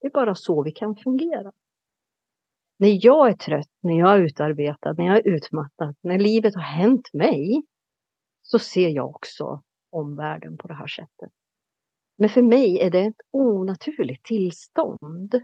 Det 0.00 0.06
är 0.06 0.10
bara 0.10 0.34
så 0.34 0.62
vi 0.62 0.72
kan 0.72 0.96
fungera. 0.96 1.52
När 2.78 3.04
jag 3.06 3.28
är 3.28 3.36
trött, 3.36 3.70
när 3.80 3.98
jag 3.98 4.14
är 4.14 4.18
utarbetad, 4.18 4.92
när 4.92 5.06
jag 5.06 5.16
är 5.16 5.28
utmattad, 5.28 5.96
när 6.00 6.18
livet 6.18 6.54
har 6.54 6.62
hänt 6.62 7.12
mig, 7.12 7.62
så 8.42 8.58
ser 8.58 8.88
jag 8.88 9.08
också 9.08 9.62
omvärlden 9.90 10.56
på 10.56 10.68
det 10.68 10.74
här 10.74 10.86
sättet. 10.86 11.32
Men 12.16 12.28
för 12.28 12.42
mig 12.42 12.80
är 12.80 12.90
det 12.90 13.00
ett 13.00 13.20
onaturligt 13.30 14.24
tillstånd. 14.24 15.42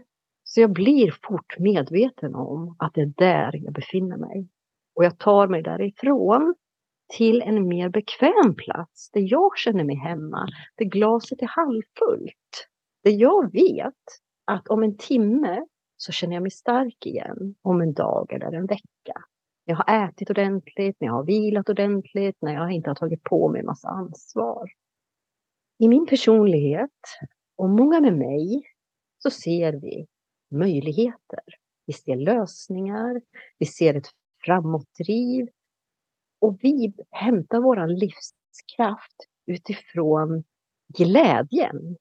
Så 0.51 0.61
jag 0.61 0.73
blir 0.73 1.11
fort 1.23 1.59
medveten 1.59 2.35
om 2.35 2.75
att 2.79 2.93
det 2.93 3.01
är 3.01 3.13
där 3.17 3.51
jag 3.63 3.73
befinner 3.73 4.17
mig. 4.17 4.49
Och 4.95 5.05
jag 5.05 5.19
tar 5.19 5.47
mig 5.47 5.63
därifrån 5.63 6.55
till 7.17 7.41
en 7.41 7.67
mer 7.67 7.89
bekväm 7.89 8.55
plats 8.55 9.11
där 9.11 9.31
jag 9.31 9.57
känner 9.57 9.83
mig 9.83 9.95
hemma, 9.95 10.47
där 10.77 10.85
glaset 10.85 11.41
är 11.41 11.47
halvfullt. 11.47 12.67
Där 13.03 13.11
jag 13.11 13.51
vet 13.51 14.03
att 14.45 14.67
om 14.67 14.83
en 14.83 14.97
timme 14.97 15.65
så 15.97 16.11
känner 16.11 16.33
jag 16.33 16.41
mig 16.41 16.51
stark 16.51 17.05
igen 17.05 17.55
om 17.61 17.81
en 17.81 17.93
dag 17.93 18.33
eller 18.33 18.51
en 18.51 18.65
vecka. 18.65 19.13
När 19.65 19.75
jag 19.75 19.75
har 19.75 20.07
ätit 20.07 20.29
ordentligt, 20.29 20.97
när 20.99 21.07
jag 21.07 21.13
har 21.13 21.25
vilat 21.25 21.69
ordentligt, 21.69 22.37
när 22.41 22.53
jag 22.53 22.71
inte 22.71 22.89
har 22.89 22.95
tagit 22.95 23.23
på 23.23 23.49
mig 23.49 23.63
massa 23.63 23.89
ansvar. 23.89 24.69
I 25.79 25.87
min 25.87 26.05
personlighet 26.05 26.99
och 27.57 27.69
många 27.69 28.01
med 28.01 28.17
mig 28.17 28.63
så 29.17 29.29
ser 29.29 29.73
vi 29.73 30.07
möjligheter. 30.51 31.43
Vi 31.85 31.93
ser 31.93 32.15
lösningar, 32.15 33.21
vi 33.57 33.65
ser 33.65 33.93
ett 33.93 34.07
framåtdriv 34.45 35.47
och 36.41 36.57
vi 36.61 36.93
hämtar 37.11 37.59
vår 37.59 37.87
livskraft 37.87 39.15
utifrån 39.45 40.43
glädjen 40.97 41.97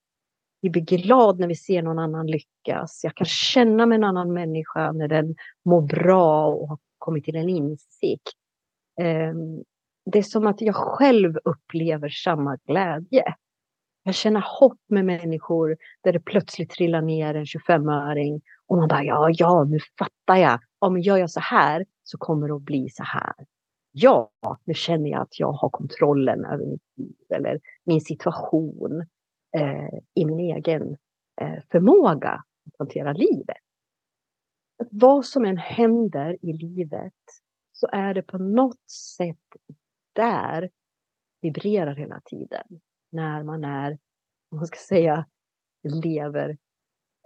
vi 0.61 0.71
blir 0.71 0.83
glada 0.83 1.39
när 1.39 1.47
vi 1.47 1.55
ser 1.55 1.83
någon 1.83 1.99
annan 1.99 2.27
lyckas. 2.27 3.01
Jag 3.05 3.15
kan 3.15 3.27
känna 3.27 3.87
med 3.87 3.97
en 3.97 4.05
annan 4.05 4.33
människa 4.33 4.93
när 4.93 5.09
den 5.09 5.35
mår 5.65 5.83
bra 5.83 6.47
och 6.47 6.69
har 6.69 6.79
kommit 6.99 7.25
till 7.25 7.37
en 7.37 7.49
insikt. 7.49 8.33
Ehm, 9.01 9.63
det 10.13 10.19
är 10.19 10.23
som 10.23 10.47
att 10.47 10.61
jag 10.61 10.75
själv 10.75 11.39
upplever 11.45 12.09
samma 12.09 12.57
glädje. 12.67 13.35
Jag 14.09 14.15
känner 14.15 14.45
hopp 14.61 14.81
med 14.87 15.05
människor 15.05 15.77
där 16.01 16.13
det 16.13 16.21
plötsligt 16.21 16.71
trillar 16.71 17.03
ner 17.03 17.35
en 17.35 17.45
25-öring 17.45 18.41
och 18.67 18.77
man 18.77 18.89
bara 18.89 19.05
ja, 19.05 19.31
ja, 19.33 19.65
nu 19.65 19.79
fattar 19.99 20.37
jag. 20.37 20.61
Ja, 20.81 20.91
men 20.91 21.03
gör 21.03 21.17
jag 21.17 21.31
så 21.31 21.41
här 21.41 21.87
så 22.03 22.19
kommer 22.19 22.49
det 22.49 22.55
att 22.55 22.63
bli 22.63 22.89
så 22.91 23.03
här. 23.03 23.35
Ja, 23.93 24.31
nu 24.65 24.75
känner 24.75 25.11
jag 25.11 25.23
att 25.23 25.41
jag 25.41 25.53
har 25.53 25.71
kontrollen 25.71 26.45
över 26.45 26.67
mitt 26.67 26.83
liv 26.97 27.15
eller 27.35 27.61
min 27.85 28.01
situation 28.01 29.07
eh, 29.57 29.99
i 30.15 30.25
min 30.25 30.41
egen 30.41 30.97
eh, 31.41 31.63
förmåga 31.71 32.31
att 32.67 32.79
hantera 32.79 33.13
livet. 33.13 33.57
Att 34.83 34.89
vad 34.91 35.25
som 35.25 35.45
än 35.45 35.57
händer 35.59 36.37
i 36.43 36.53
livet 36.53 37.15
så 37.73 37.89
är 37.93 38.15
det 38.15 38.23
på 38.23 38.39
något 38.39 38.91
sätt 39.17 39.47
där 40.13 40.71
vibrerar 41.41 41.95
hela 41.95 42.21
tiden. 42.25 42.81
När 43.11 43.43
man 43.43 43.65
är, 43.65 43.99
man 44.51 44.67
ska 44.67 44.79
säga, 44.89 45.27
lever 46.05 46.57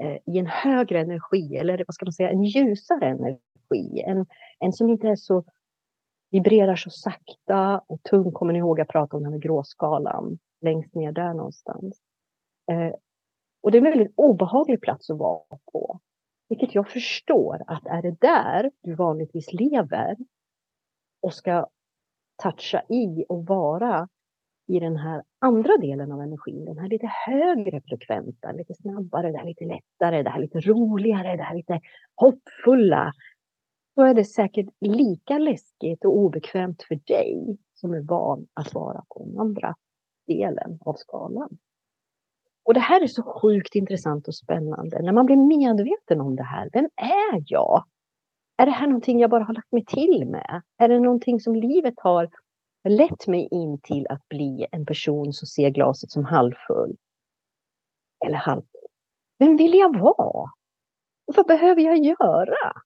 eh, 0.03 0.17
i 0.27 0.39
en 0.39 0.47
högre 0.47 1.01
energi 1.01 1.57
eller 1.57 1.85
vad 1.87 1.95
ska 1.95 2.05
man 2.05 2.13
säga, 2.13 2.31
en 2.31 2.45
ljusare 2.45 3.07
energi. 3.07 4.03
En, 4.07 4.27
en 4.59 4.73
som 4.73 4.89
inte 4.89 5.09
är 5.09 5.17
så 5.17 5.45
vibrerar 6.31 6.77
så 6.77 6.91
sakta 6.91 7.79
och 7.87 8.03
tung. 8.03 8.33
Kommer 8.33 8.53
ni 8.53 8.59
ihåg 8.59 8.79
jag 8.79 8.89
pratade 8.89 9.17
om 9.17 9.23
den 9.23 9.33
här 9.33 9.41
gråskalan? 9.41 10.39
Längst 10.61 10.95
ner 10.95 11.13
där 11.13 11.35
någonstans. 11.35 12.01
Eh, 12.71 12.95
och 13.63 13.71
det 13.71 13.79
är 13.79 13.81
en 13.87 13.91
väldigt 13.91 14.13
obehaglig 14.17 14.81
plats 14.81 15.11
att 15.11 15.19
vara 15.19 15.59
på. 15.73 16.01
Vilket 16.49 16.75
jag 16.75 16.89
förstår 16.89 17.63
att 17.67 17.87
är 17.87 18.03
det 18.03 18.17
där 18.21 18.71
du 18.83 18.95
vanligtvis 18.95 19.53
lever 19.53 20.17
och 21.23 21.35
ska 21.35 21.69
toucha 22.43 22.83
i 22.89 23.25
och 23.29 23.47
vara 23.47 24.09
i 24.67 24.81
den 24.81 24.97
här 24.97 25.23
andra 25.39 25.77
delen 25.77 26.13
av 26.13 26.21
energin, 26.21 26.65
den 26.65 26.79
här 26.79 26.89
lite 26.89 27.07
högre 27.27 27.81
frekventa, 27.81 28.53
lite 28.53 28.75
snabbare, 28.75 29.33
det 29.33 29.39
här 29.39 29.47
lite 29.47 29.65
lättare, 29.65 30.23
det 30.23 30.31
här 30.31 30.41
lite 30.41 30.61
roligare, 30.61 31.37
det 31.37 31.43
här 31.43 31.57
lite 31.57 31.81
hoppfulla. 32.15 33.13
Då 33.97 34.03
är 34.03 34.15
det 34.15 34.25
säkert 34.25 34.67
lika 34.81 35.39
läskigt 35.39 36.05
och 36.05 36.17
obekvämt 36.17 36.83
för 36.89 36.95
dig 36.95 37.59
som 37.75 37.95
är 37.95 38.01
van 38.01 38.47
att 38.55 38.75
vara 38.75 39.05
på 39.09 39.25
den 39.25 39.39
andra 39.39 39.75
delen 40.27 40.79
av 40.81 40.95
skalan. 40.95 41.59
Och 42.65 42.75
det 42.75 42.81
här 42.81 43.01
är 43.01 43.07
så 43.07 43.23
sjukt 43.23 43.75
intressant 43.75 44.29
och 44.29 44.35
spännande. 44.35 45.03
När 45.03 45.13
man 45.13 45.27
blir 45.27 45.37
medveten 45.37 46.21
om 46.21 46.37
det 46.37 46.43
här, 46.43 46.71
vem 46.73 46.89
är 46.97 47.45
jag? 47.47 47.85
Är 48.57 48.67
det 48.67 48.73
här 48.73 48.87
någonting 48.87 49.21
jag 49.21 49.31
bara 49.31 49.45
har 49.45 49.55
lagt 49.55 49.73
mig 49.73 49.85
till 49.85 50.27
med? 50.27 50.63
Är 50.79 50.89
det 50.89 51.01
någonting 51.01 51.41
som 51.41 51.55
livet 51.55 51.95
har 51.97 52.29
lett 52.91 53.27
mig 53.27 53.49
in 53.51 53.81
till 53.81 54.07
att 54.09 54.29
bli 54.29 54.67
en 54.73 54.87
person 54.87 55.33
som 55.33 55.47
ser 55.47 55.71
glaset 55.71 56.11
som 56.11 56.25
halvfull? 56.25 56.97
Eller 58.27 58.37
halv. 58.37 58.63
Vem 59.39 59.57
vill 59.57 59.75
jag 59.75 59.99
vara? 59.99 60.51
Och 61.27 61.35
vad 61.37 61.47
behöver 61.47 61.83
jag 61.83 61.99
göra 61.99 62.83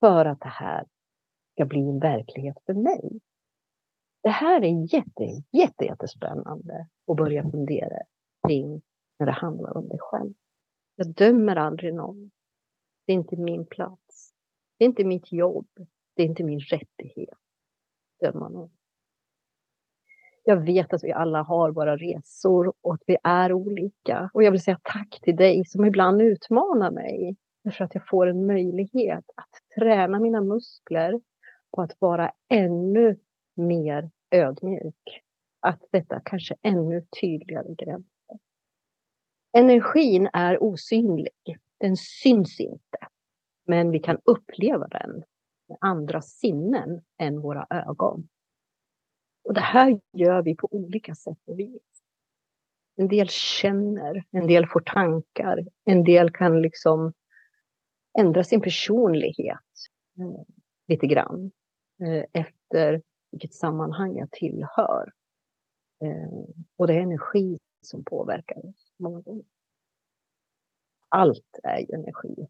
för 0.00 0.24
att 0.24 0.40
det 0.40 0.48
här 0.48 0.86
ska 1.52 1.64
bli 1.64 1.80
en 1.80 1.98
verklighet 1.98 2.56
för 2.66 2.74
mig? 2.74 3.20
Det 4.22 4.28
här 4.28 4.64
är 4.64 4.94
jätte, 4.94 5.24
jätte, 5.52 5.84
jättespännande 5.84 6.86
att 7.10 7.16
börja 7.16 7.50
fundera 7.50 7.98
kring 8.46 8.82
när 9.18 9.26
det 9.26 9.32
handlar 9.32 9.76
om 9.76 9.88
dig 9.88 9.98
själv. 10.00 10.34
Jag 10.96 11.14
dömer 11.14 11.56
aldrig 11.56 11.94
någon. 11.94 12.30
Det 13.06 13.12
är 13.12 13.16
inte 13.16 13.36
min 13.36 13.66
plats. 13.66 14.34
Det 14.78 14.84
är 14.84 14.88
inte 14.88 15.04
mitt 15.04 15.32
jobb. 15.32 15.68
Det 16.16 16.22
är 16.22 16.26
inte 16.26 16.44
min 16.44 16.60
rättighet. 16.60 17.38
Döma 18.20 18.48
någon. 18.48 18.70
Jag 20.42 20.56
vet 20.56 20.92
att 20.92 21.04
vi 21.04 21.12
alla 21.12 21.42
har 21.42 21.70
våra 21.70 21.96
resor 21.96 22.72
och 22.80 22.94
att 22.94 23.02
vi 23.06 23.16
är 23.22 23.52
olika. 23.52 24.30
Och 24.34 24.42
jag 24.42 24.50
vill 24.50 24.62
säga 24.62 24.78
tack 24.82 25.20
till 25.22 25.36
dig 25.36 25.64
som 25.64 25.84
ibland 25.84 26.22
utmanar 26.22 26.90
mig. 26.90 27.36
För 27.76 27.84
att 27.84 27.94
jag 27.94 28.08
får 28.08 28.26
en 28.26 28.46
möjlighet 28.46 29.24
att 29.34 29.78
träna 29.78 30.20
mina 30.20 30.40
muskler 30.40 31.20
på 31.76 31.82
att 31.82 31.96
vara 31.98 32.32
ännu 32.48 33.18
mer 33.56 34.10
ödmjuk. 34.30 35.22
Att 35.60 35.80
detta 35.92 36.20
kanske 36.24 36.54
ännu 36.62 37.06
tydligare 37.20 37.74
gränser. 37.74 38.38
Energin 39.52 40.28
är 40.32 40.62
osynlig. 40.62 41.58
Den 41.78 41.96
syns 41.96 42.60
inte. 42.60 42.98
Men 43.66 43.90
vi 43.90 43.98
kan 43.98 44.18
uppleva 44.24 44.88
den 44.88 45.22
med 45.68 45.78
andra 45.80 46.22
sinnen 46.22 47.00
än 47.18 47.40
våra 47.40 47.66
ögon. 47.70 48.28
Och 49.42 49.54
det 49.54 49.60
här 49.60 50.00
gör 50.12 50.42
vi 50.42 50.56
på 50.56 50.68
olika 50.70 51.14
sätt 51.14 51.38
och 51.44 51.58
vis. 51.58 51.82
En 52.96 53.08
del 53.08 53.28
känner, 53.28 54.24
en 54.30 54.46
del 54.46 54.66
får 54.66 54.80
tankar, 54.80 55.66
en 55.84 56.04
del 56.04 56.30
kan 56.30 56.62
liksom 56.62 57.12
ändra 58.18 58.44
sin 58.44 58.60
personlighet 58.60 59.58
eh, 60.18 60.44
lite 60.88 61.06
grann 61.06 61.50
eh, 62.02 62.24
efter 62.32 63.02
vilket 63.30 63.54
sammanhang 63.54 64.16
jag 64.16 64.30
tillhör. 64.30 65.12
Eh, 66.04 66.44
och 66.76 66.86
det 66.86 66.94
är 66.94 67.00
energi 67.00 67.58
som 67.80 68.04
påverkar 68.04 68.66
oss 68.66 68.92
många 68.96 69.20
gånger. 69.20 69.44
Allt 71.08 71.58
är 71.62 71.78
ju 71.78 71.94
energi. 71.94 72.46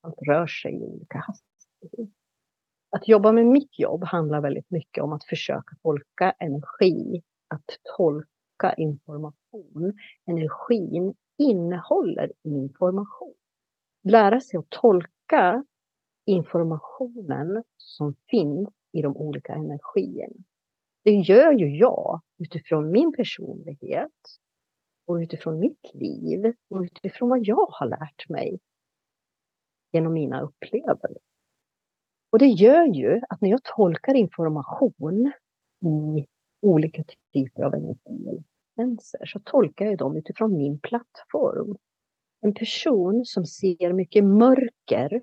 Allt 0.00 0.22
rör 0.22 0.46
sig 0.46 0.74
i 0.74 0.84
olika 0.84 1.18
hastigheter. 1.18 2.14
Att 2.90 3.08
jobba 3.08 3.32
med 3.32 3.46
mitt 3.46 3.78
jobb 3.78 4.04
handlar 4.04 4.40
väldigt 4.40 4.70
mycket 4.70 5.04
om 5.04 5.12
att 5.12 5.24
försöka 5.24 5.76
tolka 5.82 6.30
energi, 6.30 7.22
att 7.48 7.78
tolka 7.96 8.74
information. 8.76 9.98
Energin 10.26 11.14
innehåller 11.38 12.32
information. 12.42 13.34
Lära 14.02 14.40
sig 14.40 14.58
att 14.58 14.70
tolka 14.70 15.64
informationen 16.26 17.64
som 17.76 18.14
finns 18.30 18.68
i 18.92 19.02
de 19.02 19.16
olika 19.16 19.52
energierna. 19.54 20.44
Det 21.04 21.10
gör 21.14 21.52
ju 21.52 21.76
jag 21.76 22.20
utifrån 22.38 22.90
min 22.90 23.12
personlighet 23.12 24.12
och 25.06 25.14
utifrån 25.14 25.58
mitt 25.58 25.94
liv 25.94 26.54
och 26.70 26.80
utifrån 26.80 27.28
vad 27.28 27.44
jag 27.46 27.66
har 27.70 27.86
lärt 27.86 28.28
mig 28.28 28.60
genom 29.92 30.12
mina 30.12 30.40
upplevelser. 30.40 31.27
Och 32.30 32.38
det 32.38 32.46
gör 32.46 32.86
ju 32.86 33.20
att 33.28 33.40
när 33.40 33.50
jag 33.50 33.64
tolkar 33.64 34.14
information 34.14 35.32
i 35.84 36.26
olika 36.62 37.04
typer 37.32 37.62
av 37.62 37.74
energier 37.74 38.42
så 39.24 39.40
tolkar 39.44 39.86
jag 39.86 39.98
dem 39.98 40.16
utifrån 40.16 40.56
min 40.56 40.78
plattform. 40.78 41.76
En 42.40 42.54
person 42.54 43.24
som 43.24 43.46
ser 43.46 43.92
mycket 43.92 44.24
mörker, 44.24 45.22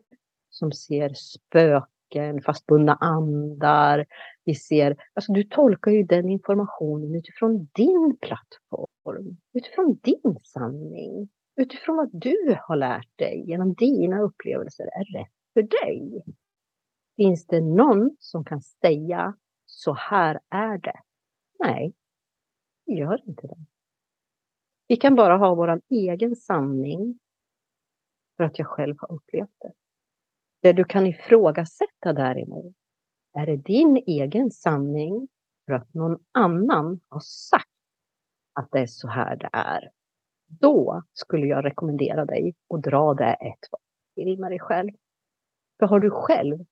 som 0.49 0.71
ser 0.71 1.13
spöken, 1.13 2.41
fastbundna 2.41 2.95
andar. 2.95 4.05
Vi 4.43 4.55
ser, 4.55 4.97
alltså 5.13 5.33
du 5.33 5.43
tolkar 5.43 5.91
ju 5.91 6.03
den 6.03 6.29
informationen 6.29 7.15
utifrån 7.15 7.69
din 7.73 8.17
plattform, 8.21 9.37
utifrån 9.53 9.99
din 10.03 10.39
sanning, 10.43 11.29
utifrån 11.55 11.95
vad 11.95 12.09
du 12.11 12.57
har 12.61 12.75
lärt 12.75 13.17
dig 13.17 13.43
genom 13.47 13.73
dina 13.73 14.21
upplevelser 14.21 14.83
är 14.83 15.19
rätt 15.19 15.31
för 15.53 15.61
dig. 15.61 16.23
Finns 17.15 17.47
det 17.47 17.62
någon 17.62 18.15
som 18.19 18.45
kan 18.45 18.62
säga 18.62 19.36
så 19.65 19.93
här 19.93 20.39
är 20.49 20.78
det? 20.78 20.99
Nej, 21.60 21.93
det 22.86 22.93
gör 22.93 23.30
inte 23.30 23.47
det. 23.47 23.65
Vi 24.88 24.95
kan 24.95 25.15
bara 25.15 25.38
ha 25.38 25.56
vår 25.56 25.82
egen 25.89 26.36
sanning 26.36 27.19
för 28.38 28.43
att 28.43 28.60
jag 28.60 28.67
själv 28.67 28.95
har 28.99 29.12
upplevt 29.12 29.56
det. 29.60 29.73
Det 30.62 30.73
du 30.73 30.84
kan 30.84 31.08
ifrågasätta 31.08 32.13
däremot, 32.13 32.75
är 33.34 33.45
det 33.45 33.58
din 33.58 33.97
egen 33.97 34.51
sanning 34.51 35.28
för 35.65 35.73
att 35.73 35.93
någon 35.93 36.19
annan 36.32 36.99
har 37.10 37.19
sagt 37.19 37.69
att 38.54 38.71
det 38.71 38.80
är 38.80 38.88
så 38.88 39.08
här 39.08 39.36
det 39.36 39.49
är. 39.54 39.91
Då 40.47 41.04
skulle 41.13 41.47
jag 41.47 41.65
rekommendera 41.65 42.25
dig 42.25 42.56
att 42.69 42.84
dra 42.84 43.13
det 43.13 43.34
ett 43.34 43.71
varv 43.71 43.82
till 44.15 44.39
med 44.39 44.51
dig 44.51 44.60
själv. 44.60 44.91
För 45.80 45.86
har 45.86 45.99
du 45.99 46.10
själv 46.10 46.65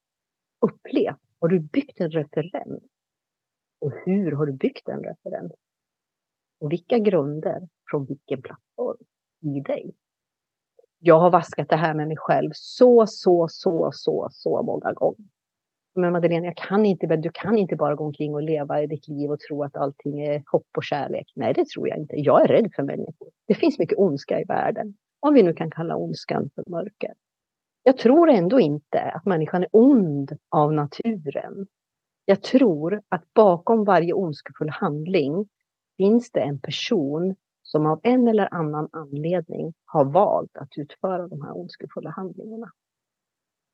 upplevt? 0.64 1.20
Har 1.40 1.48
du 1.48 1.60
byggt 1.60 2.00
en 2.00 2.12
referens? 2.12 2.84
Och 3.82 3.92
hur 4.06 4.32
har 4.32 4.46
du 4.46 4.54
byggt 4.54 4.90
en 4.90 5.04
referens? 5.04 5.54
Och 6.60 6.72
vilka 6.72 7.00
grunder 7.00 7.70
från 7.92 8.06
vilken 8.06 8.42
plattform 8.42 8.98
i 9.42 9.60
dig? 9.60 9.96
Jag 11.00 11.20
har 11.20 11.30
vaskat 11.30 11.70
det 11.70 11.76
här 11.76 11.94
med 11.94 12.08
mig 12.08 12.18
själv 12.18 12.50
så, 12.54 13.08
så, 13.08 13.48
så, 13.50 13.90
så, 13.94 14.28
så 14.32 14.64
många 14.64 14.94
gånger. 14.94 15.26
Men 15.96 16.14
Madeleine, 16.14 16.48
jag 16.48 16.58
kan 16.58 16.86
inte, 16.86 17.16
du 17.16 17.30
kan 17.34 17.58
inte 17.58 17.76
bara 17.76 17.96
gå 17.96 18.04
omkring 18.04 18.34
och 18.34 18.44
leva 18.44 18.82
i 18.82 18.88
ditt 18.88 19.08
liv 19.08 19.32
och 19.32 19.40
tro 19.40 19.64
att 19.64 19.76
allting 19.76 20.22
är 20.22 20.44
hopp 20.52 20.68
och 20.78 20.84
kärlek. 20.84 21.32
Nej, 21.36 21.54
det 21.54 21.68
tror 21.68 21.90
jag 21.90 21.98
inte. 21.98 22.16
Jag 22.16 22.44
är 22.44 22.48
rädd 22.48 22.72
för 22.76 22.84
människor. 22.84 23.30
Det 23.48 23.54
finns 23.54 23.80
mycket 23.80 23.98
ondska 23.98 24.40
i 24.40 24.44
världen. 24.44 24.98
Om 25.20 25.34
vi 25.34 25.44
nu 25.44 25.54
kan 25.54 25.72
kalla 25.72 25.96
ondskan 25.96 26.50
för 26.56 26.64
mörker. 26.68 27.14
Jag 27.84 27.98
tror 27.98 28.30
ändå 28.30 28.60
inte 28.60 29.02
att 29.02 29.26
människan 29.26 29.64
är 29.64 29.70
ond 29.72 30.38
av 30.50 30.74
naturen. 30.74 31.68
Jag 32.26 32.42
tror 32.42 33.02
att 33.10 33.34
bakom 33.34 33.84
varje 33.84 34.14
ondskefull 34.14 34.70
handling 34.70 35.50
finns 35.98 36.32
det 36.32 36.42
en 36.42 36.60
person 36.60 37.36
som 37.62 37.86
av 37.86 38.00
en 38.04 38.28
eller 38.28 38.54
annan 38.54 38.90
anledning 38.92 39.74
har 39.86 40.06
valt 40.06 40.58
att 40.58 40.78
utföra 40.78 41.28
de 41.28 41.42
här 41.42 41.58
ondskefulla 41.58 42.10
handlingarna. 42.10 42.72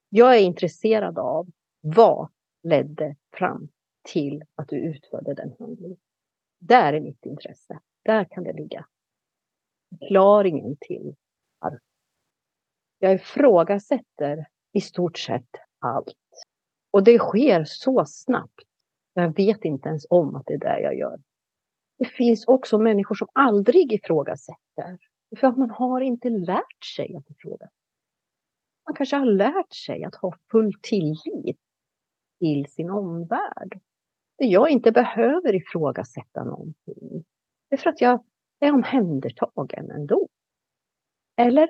Jag 0.10 0.36
är 0.38 0.42
intresserad 0.42 1.20
av 1.20 1.48
vad 1.82 2.30
ledde 2.64 3.16
fram 3.34 3.70
till 4.04 4.44
att 4.56 4.68
du 4.68 4.76
utförde 4.76 5.34
den 5.34 5.54
handlingen. 5.60 5.98
Där 6.60 6.94
är 6.94 7.02
mitt 7.02 7.26
intresse. 7.26 7.80
Där 8.04 8.26
kan 8.26 8.44
det 8.44 8.54
ligga. 8.54 8.86
Förklaringen 9.90 10.78
till 10.80 11.16
varför. 11.60 11.89
Jag 13.00 13.14
ifrågasätter 13.14 14.46
i 14.74 14.82
stort 14.82 15.18
sett 15.18 15.50
allt. 15.80 16.16
Och 16.92 17.04
det 17.04 17.20
sker 17.20 17.64
så 17.64 18.06
snabbt. 18.06 18.64
Jag 19.14 19.36
vet 19.36 19.66
inte 19.66 19.90
ens 19.90 20.06
om 20.10 20.36
att 20.36 20.46
det 20.46 20.54
är 20.54 20.60
det 20.60 20.82
jag 20.82 20.98
gör. 20.98 21.20
Det 21.98 22.06
finns 22.06 22.48
också 22.48 22.78
människor 22.78 23.16
som 23.16 23.28
aldrig 23.34 23.94
ifrågasätter. 23.94 24.98
För 25.38 25.48
att 25.48 25.58
man 25.58 25.70
har 25.70 26.02
inte 26.02 26.30
lärt 26.30 26.86
sig 26.96 27.16
att 27.16 27.30
ifrågasätta. 27.30 27.74
Man 28.86 28.96
kanske 28.96 29.16
har 29.16 29.26
lärt 29.26 29.74
sig 29.74 30.04
att 30.04 30.16
ha 30.16 30.34
full 30.52 30.74
tillit 30.82 31.60
till 32.40 32.66
sin 32.70 32.90
omvärld. 32.90 33.80
Där 34.38 34.46
jag 34.46 34.70
inte 34.70 34.92
behöver 34.92 35.56
ifrågasätta 35.56 36.44
någonting. 36.44 37.26
Det 37.70 37.76
är 37.76 37.78
för 37.78 37.90
att 37.90 38.02
jag 38.02 38.24
är 38.60 38.74
omhändertagen 38.74 39.92
ändå. 39.92 40.28
Eller 41.38 41.70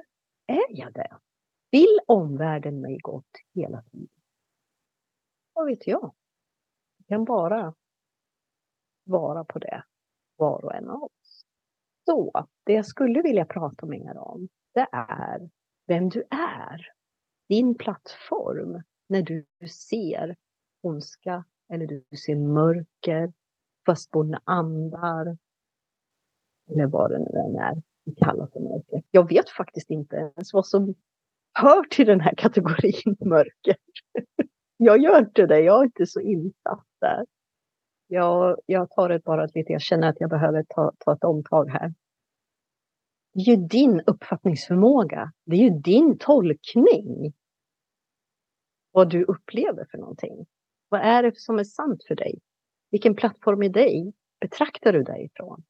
är 0.50 0.78
jag 0.80 0.94
det? 0.94 1.18
Vill 1.72 2.00
omvärlden 2.08 2.82
mig 2.82 2.98
gott 2.98 3.32
hela 3.54 3.82
tiden? 3.82 4.10
Vad 5.54 5.66
vet 5.66 5.88
jag? 5.88 6.14
Jag 6.98 7.08
kan 7.08 7.26
bara 7.26 7.74
vara 9.04 9.44
på 9.44 9.60
det, 9.60 9.84
var 10.36 10.66
och 10.66 10.76
en 10.76 10.90
av 10.90 11.04
oss. 11.04 11.46
Så 12.06 12.48
det 12.64 12.74
jag 12.74 12.86
skulle 12.86 13.22
vilja 13.22 13.46
prata 13.46 13.86
mer 13.86 14.18
om, 14.18 14.50
det 14.74 14.88
är 14.92 15.50
vem 15.88 16.10
du 16.10 16.24
är. 16.30 16.92
Din 17.48 17.76
plattform 17.76 18.84
när 19.08 19.22
du 19.22 19.46
ser 19.88 20.36
ondska 20.82 21.46
eller 21.70 21.88
du 21.88 22.04
ser 22.26 22.36
mörker, 22.36 23.34
fastbundna 23.86 24.42
andar 24.44 25.38
eller 26.70 26.88
vad 26.88 27.12
det 27.12 27.20
nu 27.20 27.40
än 27.40 27.56
är 27.56 27.82
kallar 28.16 28.48
för 28.54 28.60
mörker. 28.60 29.04
Jag 29.12 29.30
vet 29.30 29.50
faktiskt 29.50 29.90
inte 29.90 30.16
ens 30.16 30.54
vad 30.54 30.68
som 30.68 30.96
hör 31.54 31.84
till 31.84 32.08
den 32.08 32.22
här 32.22 32.36
kategorin 32.36 33.18
mörker. 33.26 33.76
Jag 34.78 35.00
gör 35.00 35.20
inte 35.20 35.46
det, 35.46 35.60
jag 35.60 35.80
är 35.80 35.84
inte 35.84 36.06
så 36.06 36.20
insatt 36.20 36.88
där. 37.02 37.26
Jag, 38.08 38.58
jag 38.66 38.90
tar 38.90 39.10
det 39.10 39.24
bara 39.24 39.46
lite, 39.46 39.72
jag 39.74 39.82
känner 39.82 40.10
att 40.10 40.20
jag 40.20 40.30
behöver 40.30 40.66
ta, 40.70 40.92
ta 40.98 41.14
ett 41.14 41.24
omtag 41.24 41.70
här. 41.70 41.94
Det 43.34 43.42
är 43.42 43.56
ju 43.56 43.68
din 43.68 44.02
uppfattningsförmåga, 44.08 45.32
det 45.46 45.56
är 45.56 45.60
ju 45.60 45.70
din 45.70 46.18
tolkning. 46.18 47.34
Vad 48.92 49.10
du 49.10 49.24
upplever 49.24 49.88
för 49.92 49.98
någonting. 49.98 50.46
Vad 50.90 51.02
är 51.02 51.24
det 51.24 51.40
som 51.40 51.60
är 51.60 51.64
sant 51.64 52.04
för 52.08 52.16
dig? 52.16 52.40
Vilken 52.92 53.16
plattform 53.16 53.64
i 53.64 53.70
dig 53.70 54.14
betraktar 54.42 54.94
du 54.94 55.04
dig 55.04 55.26
ifrån? 55.26 55.64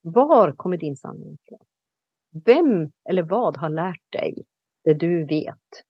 Var 0.00 0.52
kommer 0.52 0.76
din 0.76 0.96
sanning 0.96 1.34
ifrån? 1.34 1.66
Vem 2.44 2.92
eller 3.04 3.22
vad 3.22 3.56
har 3.56 3.68
lärt 3.68 4.12
dig 4.12 4.44
det 4.84 4.94
du 4.94 5.24
vet 5.24 5.84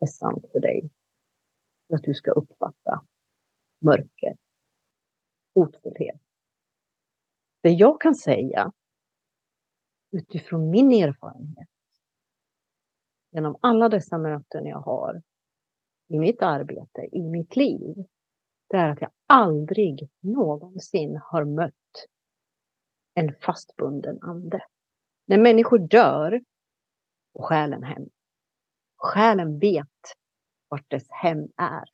är 0.00 0.06
sant 0.06 0.44
för 0.52 0.60
dig? 0.60 0.90
För 1.88 1.94
att 1.94 2.02
du 2.02 2.14
ska 2.14 2.30
uppfatta 2.30 3.04
mörker, 3.80 4.36
hotfullhet. 5.54 6.20
Det 7.60 7.70
jag 7.70 8.00
kan 8.00 8.14
säga 8.14 8.72
utifrån 10.10 10.70
min 10.70 10.92
erfarenhet 10.92 11.68
genom 13.30 13.56
alla 13.60 13.88
dessa 13.88 14.18
möten 14.18 14.66
jag 14.66 14.80
har 14.80 15.22
i 16.08 16.18
mitt 16.18 16.42
arbete, 16.42 17.08
i 17.12 17.22
mitt 17.22 17.56
liv, 17.56 17.94
det 18.68 18.76
är 18.76 18.88
att 18.88 19.00
jag 19.00 19.10
aldrig 19.26 20.08
någonsin 20.20 21.20
har 21.24 21.44
mött 21.44 22.08
en 23.14 23.34
fastbunden 23.34 24.18
ande. 24.22 24.64
När 25.26 25.38
människor 25.38 25.78
dör 25.78 26.42
och 27.34 27.44
själen 27.44 27.82
hem. 27.82 28.08
Själen 28.96 29.58
vet 29.58 29.88
vart 30.68 30.90
dess 30.90 31.10
hem 31.10 31.48
är. 31.56 31.84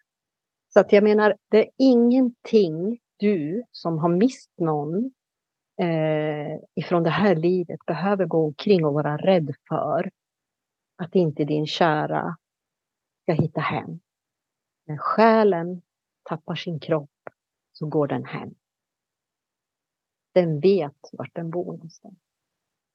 Så 0.68 0.80
att 0.80 0.92
jag 0.92 1.04
menar, 1.04 1.36
det 1.50 1.58
är 1.58 1.70
ingenting 1.76 2.98
du 3.16 3.62
som 3.72 3.98
har 3.98 4.08
mist 4.08 4.50
någon 4.56 5.12
eh, 5.80 6.60
ifrån 6.74 7.02
det 7.02 7.10
här 7.10 7.36
livet 7.36 7.86
behöver 7.86 8.26
gå 8.26 8.46
omkring 8.46 8.84
och 8.84 8.94
vara 8.94 9.16
rädd 9.16 9.54
för 9.68 10.10
att 10.96 11.14
inte 11.14 11.44
din 11.44 11.66
kära 11.66 12.36
ska 13.22 13.32
hitta 13.32 13.60
hem. 13.60 14.00
När 14.86 14.96
själen 14.96 15.82
tappar 16.22 16.54
sin 16.54 16.80
kropp 16.80 17.10
så 17.72 17.86
går 17.86 18.06
den 18.08 18.24
hem. 18.24 18.54
Den 20.38 20.60
vet 20.60 21.10
vart 21.12 21.34
den 21.34 21.50
bor 21.50 21.72
någonstans. 21.72 22.18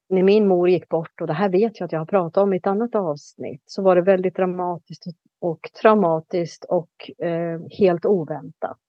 När 0.10 0.24
min 0.24 0.48
mor 0.48 0.70
gick 0.70 0.90
bort, 0.90 1.22
och 1.22 1.28
det 1.28 1.34
här 1.34 1.50
vet 1.50 1.80
jag 1.80 1.86
att 1.86 1.92
jag 1.92 2.00
har 2.00 2.06
pratat 2.06 2.44
om 2.44 2.54
i 2.54 2.58
ett 2.58 2.68
annat 2.68 2.96
avsnitt, 2.96 3.64
så 3.66 3.82
var 3.82 3.96
det 3.96 4.02
väldigt 4.02 4.36
dramatiskt 4.36 5.04
och 5.40 5.70
traumatiskt 5.82 6.66
och 6.66 7.12
eh, 7.26 7.62
helt 7.80 8.06
oväntat. 8.06 8.80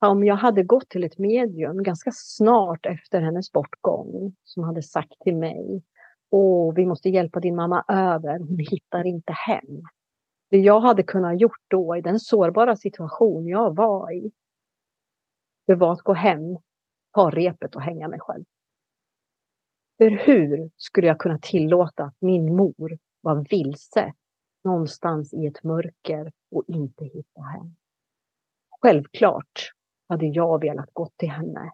Om 0.00 0.24
jag 0.24 0.36
hade 0.36 0.62
gått 0.62 0.88
till 0.88 1.04
ett 1.04 1.18
medium 1.18 1.82
ganska 1.82 2.10
snart 2.14 2.86
efter 2.86 3.20
hennes 3.20 3.52
bortgång 3.52 4.36
som 4.44 4.62
hade 4.62 4.82
sagt 4.82 5.20
till 5.20 5.36
mig 5.36 5.82
Åh, 6.30 6.74
vi 6.74 6.86
måste 6.86 7.08
hjälpa 7.08 7.40
din 7.40 7.56
mamma 7.56 7.84
över, 7.88 8.38
hon 8.38 8.58
hittar 8.58 9.06
inte 9.06 9.32
hem. 9.32 9.82
Det 10.50 10.58
jag 10.58 10.80
hade 10.80 11.02
kunnat 11.02 11.40
gjort 11.40 11.64
då 11.68 11.96
i 11.96 12.00
den 12.00 12.20
sårbara 12.20 12.76
situation 12.76 13.46
jag 13.46 13.76
var 13.76 14.12
i, 14.12 14.32
det 15.66 15.74
var 15.74 15.92
att 15.92 16.02
gå 16.02 16.12
hem, 16.12 16.58
ta 17.12 17.30
repet 17.30 17.76
och 17.76 17.82
hänga 17.82 18.08
mig 18.08 18.20
själv. 18.20 18.44
För 19.98 20.10
hur 20.10 20.70
skulle 20.76 21.06
jag 21.06 21.18
kunna 21.18 21.38
tillåta 21.38 22.04
att 22.04 22.16
min 22.20 22.56
mor 22.56 22.98
var 23.20 23.46
vilse 23.50 24.14
någonstans 24.64 25.34
i 25.34 25.46
ett 25.46 25.62
mörker 25.62 26.32
och 26.50 26.64
inte 26.68 27.04
hitta 27.04 27.40
hem? 27.40 27.76
Självklart 28.82 29.72
hade 30.08 30.26
jag 30.26 30.60
velat 30.60 30.90
gå 30.92 31.08
till 31.16 31.30
henne 31.30 31.72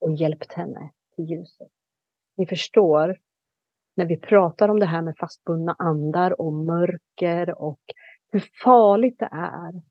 och 0.00 0.14
hjälpt 0.14 0.52
henne 0.52 0.90
till 1.16 1.24
ljuset. 1.24 1.68
Ni 2.36 2.46
förstår, 2.46 3.18
när 3.96 4.06
vi 4.06 4.16
pratar 4.16 4.68
om 4.68 4.80
det 4.80 4.86
här 4.86 5.02
med 5.02 5.16
fastbundna 5.18 5.76
andar 5.78 6.40
och 6.40 6.52
mörker 6.52 7.62
och 7.62 7.80
hur 8.32 8.44
farligt 8.64 9.18
det 9.18 9.28
är 9.32 9.82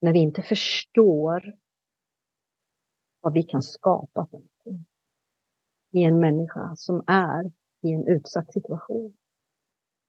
när 0.00 0.12
vi 0.12 0.18
inte 0.18 0.42
förstår 0.42 1.52
vad 3.26 3.32
vi 3.32 3.42
kan 3.42 3.62
skapa 3.62 4.26
för 4.26 4.38
någonting 4.38 4.86
i 5.92 6.02
en 6.02 6.20
människa 6.20 6.76
som 6.76 7.04
är 7.06 7.52
i 7.82 7.92
en 7.92 8.06
utsatt 8.06 8.52
situation. 8.52 9.16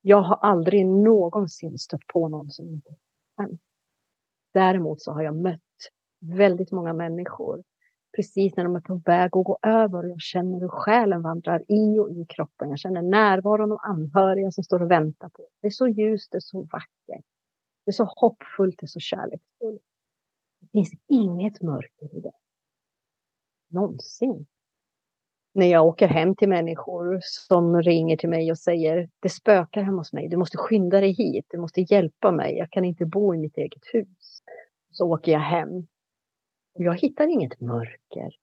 Jag 0.01 0.21
har 0.21 0.35
aldrig 0.35 0.85
någonsin 0.85 1.77
stött 1.77 2.07
på 2.07 2.27
någon 2.27 2.51
som 2.51 2.69
inte 2.69 2.95
är 3.37 3.57
Däremot 4.53 5.01
så 5.01 5.11
har 5.11 5.21
jag 5.21 5.35
mött 5.35 5.61
väldigt 6.19 6.71
många 6.71 6.93
människor 6.93 7.63
precis 8.15 8.55
när 8.55 8.63
de 8.63 8.75
är 8.75 8.81
på 8.81 9.01
väg 9.05 9.25
att 9.25 9.45
gå 9.45 9.59
över 9.61 10.03
och 10.03 10.09
jag 10.09 10.21
känner 10.21 10.59
hur 10.59 10.67
själen 10.67 11.21
vandrar 11.21 11.63
i 11.67 11.99
och 11.99 12.11
i 12.11 12.25
kroppen. 12.29 12.69
Jag 12.69 12.79
känner 12.79 13.01
närvaron 13.01 13.71
av 13.71 13.79
anhöriga 13.81 14.51
som 14.51 14.63
står 14.63 14.81
och 14.81 14.91
väntar 14.91 15.29
på. 15.29 15.47
Det 15.61 15.67
är 15.67 15.71
så 15.71 15.87
ljust, 15.87 16.31
det 16.31 16.37
är 16.37 16.41
så 16.41 16.61
vackert. 16.61 17.25
Det 17.85 17.89
är 17.89 17.93
så 17.93 18.13
hoppfullt, 18.15 18.75
det 18.79 18.85
är 18.85 18.87
så 18.87 18.99
kärleksfullt. 18.99 19.81
Det 20.59 20.67
finns 20.71 20.93
inget 21.07 21.61
mörker 21.61 22.17
i 22.17 22.19
det. 22.19 22.31
Någonsin. 23.67 24.45
När 25.53 25.65
jag 25.65 25.85
åker 25.85 26.07
hem 26.07 26.35
till 26.35 26.49
människor 26.49 27.19
som 27.21 27.81
ringer 27.81 28.17
till 28.17 28.29
mig 28.29 28.51
och 28.51 28.57
säger 28.57 29.09
det 29.19 29.29
spökar 29.29 29.81
hemma 29.81 29.97
hos 29.97 30.13
mig. 30.13 30.27
Du 30.27 30.37
måste 30.37 30.57
skynda 30.57 31.01
dig 31.01 31.11
hit. 31.11 31.45
Du 31.49 31.57
måste 31.57 31.81
hjälpa 31.81 32.31
mig. 32.31 32.57
Jag 32.57 32.71
kan 32.71 32.85
inte 32.85 33.05
bo 33.05 33.35
i 33.35 33.37
mitt 33.37 33.57
eget 33.57 33.83
hus. 33.93 34.41
Så 34.91 35.13
åker 35.13 35.31
jag 35.31 35.39
hem 35.39 35.87
jag 36.83 36.99
hittar 36.99 37.27
inget 37.27 37.61
mörker. 37.61 38.35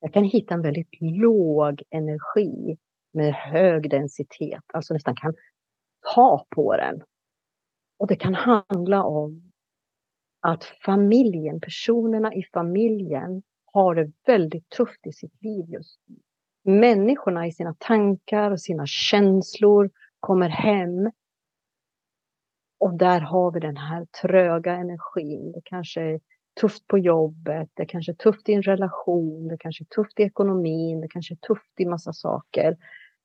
Jag 0.00 0.12
kan 0.12 0.24
hitta 0.24 0.54
en 0.54 0.62
väldigt 0.62 1.00
låg 1.00 1.82
energi 1.90 2.78
med 3.12 3.34
hög 3.34 3.90
densitet, 3.90 4.62
alltså 4.66 4.94
nästan 4.94 5.16
kan 5.16 5.34
ta 6.14 6.46
på 6.50 6.76
den. 6.76 7.02
Och 7.98 8.06
det 8.06 8.16
kan 8.16 8.34
handla 8.34 9.04
om 9.04 9.52
att 10.40 10.64
familjen, 10.64 11.60
personerna 11.60 12.34
i 12.34 12.42
familjen 12.52 13.42
har 13.76 13.94
det 13.94 14.12
väldigt 14.26 14.68
tufft 14.68 15.06
i 15.06 15.12
sitt 15.12 15.42
liv 15.42 15.64
just 15.68 16.00
nu. 16.06 16.16
Människorna 16.72 17.46
i 17.46 17.52
sina 17.52 17.74
tankar 17.78 18.50
och 18.50 18.60
sina 18.60 18.86
känslor 18.86 19.90
kommer 20.20 20.48
hem. 20.48 21.10
Och 22.78 22.98
där 22.98 23.20
har 23.20 23.52
vi 23.52 23.60
den 23.60 23.76
här 23.76 24.06
tröga 24.22 24.72
energin. 24.72 25.52
Det 25.52 25.60
kanske 25.64 26.00
är 26.00 26.20
tufft 26.60 26.86
på 26.86 26.98
jobbet, 26.98 27.70
det 27.74 27.86
kanske 27.86 28.12
är 28.12 28.16
tufft 28.16 28.48
i 28.48 28.52
en 28.52 28.62
relation, 28.62 29.48
det 29.48 29.56
kanske 29.58 29.84
är 29.84 30.02
tufft 30.02 30.20
i 30.20 30.22
ekonomin, 30.22 31.00
det 31.00 31.08
kanske 31.08 31.34
är 31.34 31.46
tufft 31.46 31.80
i 31.80 31.86
massa 31.86 32.12
saker. 32.12 32.76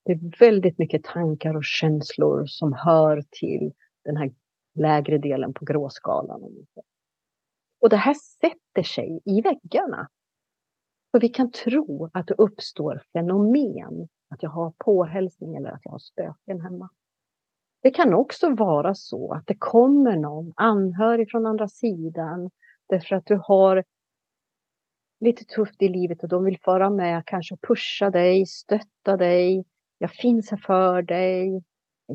Det 0.04 0.12
är 0.12 0.38
väldigt 0.38 0.78
mycket 0.78 1.04
tankar 1.04 1.56
och 1.56 1.64
känslor 1.64 2.46
som 2.46 2.72
hör 2.72 3.22
till 3.30 3.72
den 4.04 4.16
här 4.16 4.32
lägre 4.74 5.18
delen 5.18 5.54
på 5.54 5.64
gråskalan. 5.64 6.42
Och 7.80 7.88
det 7.88 7.96
här 7.96 8.14
sätter 8.14 8.82
sig 8.82 9.20
i 9.24 9.40
väggarna. 9.40 10.08
För 11.12 11.20
vi 11.20 11.28
kan 11.28 11.50
tro 11.50 12.10
att 12.12 12.26
det 12.26 12.34
uppstår 12.38 13.02
fenomen, 13.12 14.08
att 14.28 14.42
jag 14.42 14.50
har 14.50 14.72
påhälsning 14.78 15.54
eller 15.56 15.70
att 15.70 15.80
jag 15.84 15.92
har 15.92 15.98
spöken 15.98 16.60
hemma. 16.60 16.88
Det 17.82 17.90
kan 17.90 18.14
också 18.14 18.54
vara 18.54 18.94
så 18.94 19.32
att 19.32 19.46
det 19.46 19.56
kommer 19.58 20.16
någon 20.16 20.52
anhörig 20.56 21.30
från 21.30 21.46
andra 21.46 21.68
sidan 21.68 22.50
Därför 22.92 23.16
att 23.16 23.26
du 23.26 23.40
har 23.44 23.84
lite 25.20 25.44
tufft 25.44 25.82
i 25.82 25.88
livet 25.88 26.22
och 26.22 26.28
de 26.28 26.44
vill 26.44 26.58
föra 26.60 26.90
med, 26.90 27.22
kanske 27.26 27.56
pusha 27.56 28.10
dig, 28.10 28.46
stötta 28.46 29.16
dig. 29.16 29.64
Jag 29.98 30.10
finns 30.10 30.50
här 30.50 30.58
för 30.58 31.02
dig. 31.02 31.62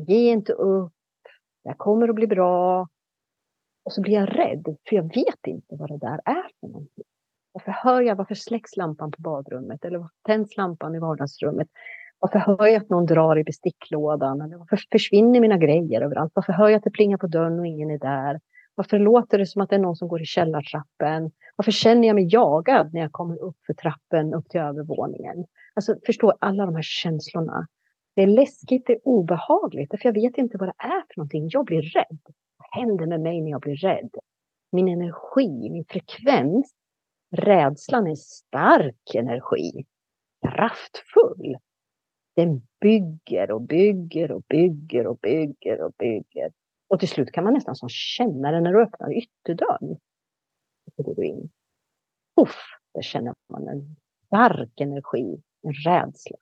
Ge 0.08 0.30
inte 0.30 0.52
upp. 0.52 0.92
Det 1.64 1.74
kommer 1.76 2.08
att 2.08 2.14
bli 2.14 2.26
bra. 2.26 2.88
Och 3.84 3.92
så 3.92 4.02
blir 4.02 4.14
jag 4.14 4.38
rädd, 4.38 4.76
för 4.88 4.96
jag 4.96 5.14
vet 5.14 5.46
inte 5.46 5.76
vad 5.76 5.88
det 5.88 5.98
där 5.98 6.20
är 6.24 6.50
för 6.60 6.66
någonting. 6.66 7.04
Varför 7.58 7.90
hör 7.90 8.02
jag, 8.02 8.16
varför 8.16 8.34
släcks 8.34 8.76
lampan 8.76 9.10
på 9.10 9.22
badrummet? 9.22 9.84
Eller 9.84 9.98
varför 9.98 10.16
tänds 10.26 10.56
lampan 10.56 10.94
i 10.94 10.98
vardagsrummet? 10.98 11.68
Varför 12.18 12.38
hör 12.38 12.66
jag 12.66 12.74
att 12.74 12.90
någon 12.90 13.06
drar 13.06 13.38
i 13.38 13.44
besticklådan? 13.44 14.40
Eller 14.40 14.56
varför 14.56 14.78
försvinner 14.92 15.40
mina 15.40 15.58
grejer 15.58 16.00
överallt? 16.00 16.32
Varför 16.34 16.52
hör 16.52 16.68
jag 16.68 16.78
att 16.78 16.84
det 16.84 16.90
plingar 16.90 17.18
på 17.18 17.26
dörren 17.26 17.58
och 17.58 17.66
ingen 17.66 17.90
är 17.90 17.98
där? 17.98 18.40
Varför 18.74 18.98
låter 18.98 19.38
det 19.38 19.46
som 19.46 19.62
att 19.62 19.70
det 19.70 19.76
är 19.76 19.80
någon 19.80 19.96
som 19.96 20.08
går 20.08 20.22
i 20.22 20.24
källartrappen? 20.24 21.30
Varför 21.56 21.72
känner 21.72 22.08
jag 22.08 22.14
mig 22.14 22.28
jagad 22.30 22.94
när 22.94 23.00
jag 23.00 23.12
kommer 23.12 23.42
upp 23.42 23.56
för 23.66 23.74
trappen 23.74 24.34
upp 24.34 24.48
till 24.48 24.60
övervåningen? 24.60 25.44
Alltså 25.74 25.96
förstå 26.06 26.34
alla 26.40 26.66
de 26.66 26.74
här 26.74 26.82
känslorna. 26.82 27.66
Det 28.16 28.22
är 28.22 28.26
läskigt, 28.26 28.86
det 28.86 28.92
är 28.92 29.00
obehagligt, 29.04 29.90
för 29.90 30.08
jag 30.08 30.12
vet 30.12 30.38
inte 30.38 30.58
vad 30.58 30.68
det 30.68 30.74
är 30.78 31.02
för 31.08 31.16
någonting. 31.16 31.48
Jag 31.52 31.64
blir 31.64 31.82
rädd. 31.82 32.18
Vad 32.58 32.82
händer 32.82 33.06
med 33.06 33.20
mig 33.20 33.40
när 33.40 33.50
jag 33.50 33.60
blir 33.60 33.76
rädd? 33.76 34.10
Min 34.72 34.88
energi, 34.88 35.70
min 35.70 35.84
frekvens. 35.84 36.77
Rädslan 37.30 38.06
är 38.06 38.14
stark 38.14 39.14
energi. 39.14 39.86
kraftfull. 40.42 41.56
Den 42.36 42.62
bygger 42.80 43.50
och 43.50 43.62
bygger 43.62 44.32
och 44.32 44.42
bygger 44.48 45.06
och 45.06 45.18
bygger 45.18 45.80
och 45.80 45.92
bygger. 45.98 46.52
Och 46.88 47.00
till 47.00 47.08
slut 47.08 47.32
kan 47.32 47.44
man 47.44 47.54
nästan 47.54 47.76
som 47.76 47.88
känna 47.88 48.50
den 48.50 48.62
när 48.62 48.72
du 48.72 48.82
öppnar 48.82 49.12
ytterdörren. 49.12 49.96
Så 50.96 51.02
går 51.02 51.14
du 51.14 51.24
in. 51.24 51.50
Puff, 52.36 52.56
där 52.94 53.02
känner 53.02 53.34
man 53.50 53.68
en 53.68 53.96
stark 54.26 54.80
energi, 54.80 55.42
en 55.62 55.72
rädsla. 55.72 56.36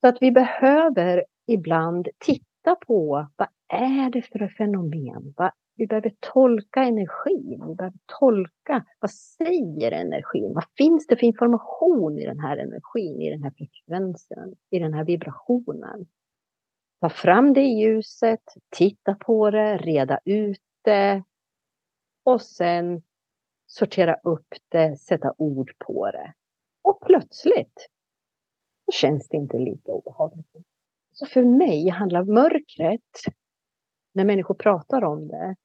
Så 0.00 0.08
att 0.08 0.18
vi 0.20 0.30
behöver 0.32 1.24
ibland 1.46 2.08
titta 2.18 2.76
på 2.86 3.26
vad 3.36 3.48
är 3.68 4.10
det 4.10 4.22
för 4.22 4.48
fenomen? 4.48 5.34
Vad 5.36 5.50
vi 5.76 5.86
behöver 5.86 6.14
tolka 6.20 6.82
energin. 6.82 7.68
Vi 7.68 7.74
behöver 7.74 7.98
tolka 8.18 8.84
vad 9.00 9.10
säger 9.10 9.92
energin? 9.92 10.54
Vad 10.54 10.64
finns 10.76 11.06
det 11.06 11.16
för 11.16 11.26
information 11.26 12.18
i 12.18 12.26
den 12.26 12.40
här 12.40 12.56
energin, 12.56 13.20
i 13.20 13.30
den 13.30 13.42
här 13.42 13.52
frekvensen, 13.56 14.54
i 14.70 14.78
den 14.78 14.94
här 14.94 15.04
vibrationen? 15.04 16.06
Ta 17.00 17.08
fram 17.08 17.52
det 17.52 17.60
i 17.60 17.80
ljuset, 17.80 18.42
titta 18.70 19.14
på 19.14 19.50
det, 19.50 19.76
reda 19.76 20.18
ut 20.24 20.62
det 20.82 21.22
och 22.24 22.42
sen 22.42 23.02
sortera 23.66 24.14
upp 24.14 24.54
det, 24.68 24.96
sätta 24.96 25.34
ord 25.38 25.72
på 25.78 26.10
det. 26.10 26.34
Och 26.82 27.00
plötsligt 27.00 27.88
så 28.84 28.92
känns 28.92 29.28
det 29.28 29.36
inte 29.36 29.58
lika 29.58 29.92
obehagligt. 29.92 30.56
Så 31.12 31.26
för 31.26 31.44
mig 31.44 31.88
handlar 31.88 32.24
mörkret, 32.24 33.00
när 34.14 34.24
människor 34.24 34.54
pratar 34.54 35.04
om 35.04 35.28
det, 35.28 35.56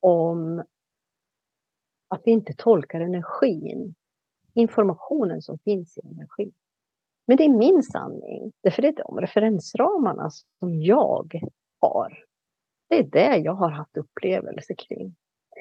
om 0.00 0.64
att 2.08 2.22
vi 2.24 2.30
inte 2.30 2.54
tolkar 2.56 3.00
energin, 3.00 3.94
informationen 4.54 5.42
som 5.42 5.58
finns 5.58 5.98
i 5.98 6.00
energin. 6.00 6.52
Men 7.26 7.36
det 7.36 7.44
är 7.44 7.48
min 7.48 7.82
sanning, 7.82 8.52
därför 8.62 8.82
det 8.82 8.88
är 8.88 9.04
de 9.04 9.20
referensramarna 9.20 10.30
som 10.58 10.82
jag 10.82 11.40
har. 11.80 12.24
Det 12.88 12.98
är 12.98 13.02
det 13.02 13.36
jag 13.36 13.54
har 13.54 13.70
haft 13.70 13.96
upplevelser 13.96 14.74
kring. 14.74 15.16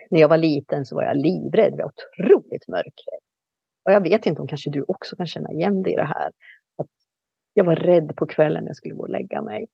När 0.09 0.19
jag 0.19 0.29
var 0.29 0.37
liten 0.37 0.85
så 0.85 0.95
var 0.95 1.03
jag 1.03 1.17
livrädd, 1.17 1.73
jag 1.77 1.77
var 1.77 1.91
otroligt 2.19 2.67
mörkrädd. 2.67 3.21
Och 3.83 3.91
jag 3.91 4.01
vet 4.01 4.25
inte 4.25 4.41
om 4.41 4.47
kanske 4.47 4.69
du 4.69 4.85
också 4.87 5.15
kan 5.15 5.27
känna 5.27 5.51
igen 5.51 5.83
dig 5.83 5.93
i 5.93 5.95
det 5.95 6.05
här. 6.05 6.31
Att 6.75 6.87
jag 7.53 7.63
var 7.63 7.75
rädd 7.75 8.15
på 8.15 8.25
kvällen 8.25 8.63
när 8.63 8.69
jag 8.69 8.75
skulle 8.75 8.95
gå 8.95 9.01
och 9.01 9.09
lägga 9.09 9.41
mig. 9.41 9.67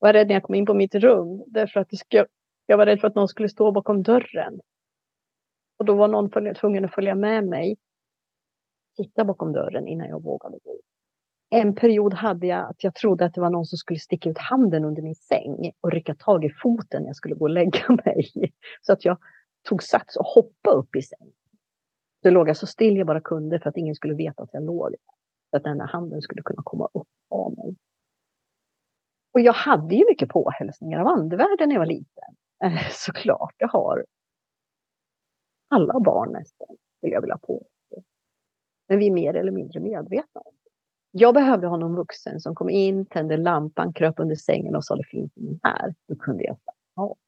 Jag 0.00 0.08
var 0.08 0.12
rädd 0.12 0.26
när 0.26 0.34
jag 0.34 0.42
kom 0.42 0.54
in 0.54 0.66
på 0.66 0.74
mitt 0.74 0.94
rum 0.94 1.44
därför 1.46 1.80
att 1.80 1.90
det 1.90 1.96
skulle, 1.96 2.26
jag 2.66 2.76
var 2.76 2.86
rädd 2.86 3.00
för 3.00 3.08
att 3.08 3.14
någon 3.14 3.28
skulle 3.28 3.48
stå 3.48 3.72
bakom 3.72 4.02
dörren. 4.02 4.60
Och 5.78 5.84
då 5.84 5.94
var 5.94 6.08
någon 6.08 6.54
tvungen 6.54 6.84
att 6.84 6.94
följa 6.94 7.14
med 7.14 7.44
mig. 7.44 7.76
Titta 8.96 9.24
bakom 9.24 9.52
dörren 9.52 9.86
innan 9.86 10.08
jag 10.08 10.22
vågade 10.22 10.58
gå. 10.64 10.80
En 11.50 11.74
period 11.74 12.14
hade 12.14 12.46
jag 12.46 12.70
att 12.70 12.84
jag 12.84 12.94
trodde 12.94 13.24
att 13.24 13.34
det 13.34 13.40
var 13.40 13.50
någon 13.50 13.66
som 13.66 13.76
skulle 13.76 13.98
sticka 13.98 14.30
ut 14.30 14.38
handen 14.38 14.84
under 14.84 15.02
min 15.02 15.14
säng 15.14 15.72
och 15.80 15.92
rycka 15.92 16.14
tag 16.14 16.44
i 16.44 16.50
foten 16.62 17.02
när 17.02 17.08
jag 17.08 17.16
skulle 17.16 17.34
gå 17.34 17.44
och 17.44 17.50
lägga 17.50 17.80
mig. 18.04 18.30
Så 18.82 18.92
att 18.92 19.04
jag 19.04 19.18
tog 19.68 19.82
sats 19.82 20.16
och 20.16 20.26
hoppade 20.26 20.76
upp 20.76 20.96
i 20.96 21.02
sängen. 21.02 21.32
Så 22.22 22.30
låg 22.30 22.48
jag 22.48 22.56
så 22.56 22.66
still 22.66 22.96
jag 22.96 23.06
bara 23.06 23.20
kunde 23.20 23.60
för 23.60 23.68
att 23.68 23.76
ingen 23.76 23.94
skulle 23.94 24.14
veta 24.14 24.42
att 24.42 24.50
jag 24.52 24.64
låg. 24.64 24.94
Så 25.50 25.56
att 25.56 25.64
den 25.64 25.80
här 25.80 25.88
handen 25.88 26.22
skulle 26.22 26.42
kunna 26.42 26.62
komma 26.64 26.88
upp 26.94 27.08
av 27.30 27.56
mig. 27.56 27.76
Och 29.36 29.40
jag 29.40 29.52
hade 29.52 29.94
ju 29.94 30.04
mycket 30.06 30.28
påhälsningar 30.28 31.00
av 31.00 31.06
andevärlden 31.06 31.68
när 31.68 31.74
jag 31.74 31.80
var 31.80 31.86
liten. 31.86 32.36
Eh, 32.64 32.90
såklart, 32.90 33.54
det 33.58 33.66
har 33.66 34.04
alla 35.70 36.00
barn 36.00 36.32
nästan, 36.32 36.76
vill 37.02 37.12
jag 37.12 37.20
vilja 37.20 37.38
påstå. 37.38 38.02
Men 38.88 38.98
vi 38.98 39.06
är 39.06 39.10
mer 39.10 39.34
eller 39.34 39.52
mindre 39.52 39.80
medvetna 39.80 40.40
om 40.40 40.54
det. 40.64 40.70
Jag 41.10 41.34
behövde 41.34 41.66
ha 41.66 41.76
någon 41.76 41.94
vuxen 41.94 42.40
som 42.40 42.54
kom 42.54 42.70
in, 42.70 43.06
tände 43.06 43.36
lampan, 43.36 43.92
kröp 43.92 44.14
under 44.18 44.36
sängen 44.36 44.76
och 44.76 44.84
sa 44.84 44.96
det 44.96 45.04
finns 45.04 45.32
ingen 45.36 45.60
här. 45.62 45.94
Då 46.08 46.16
kunde 46.16 46.44
jag 46.44 46.56
slappna 46.58 47.02
av. 47.04 47.18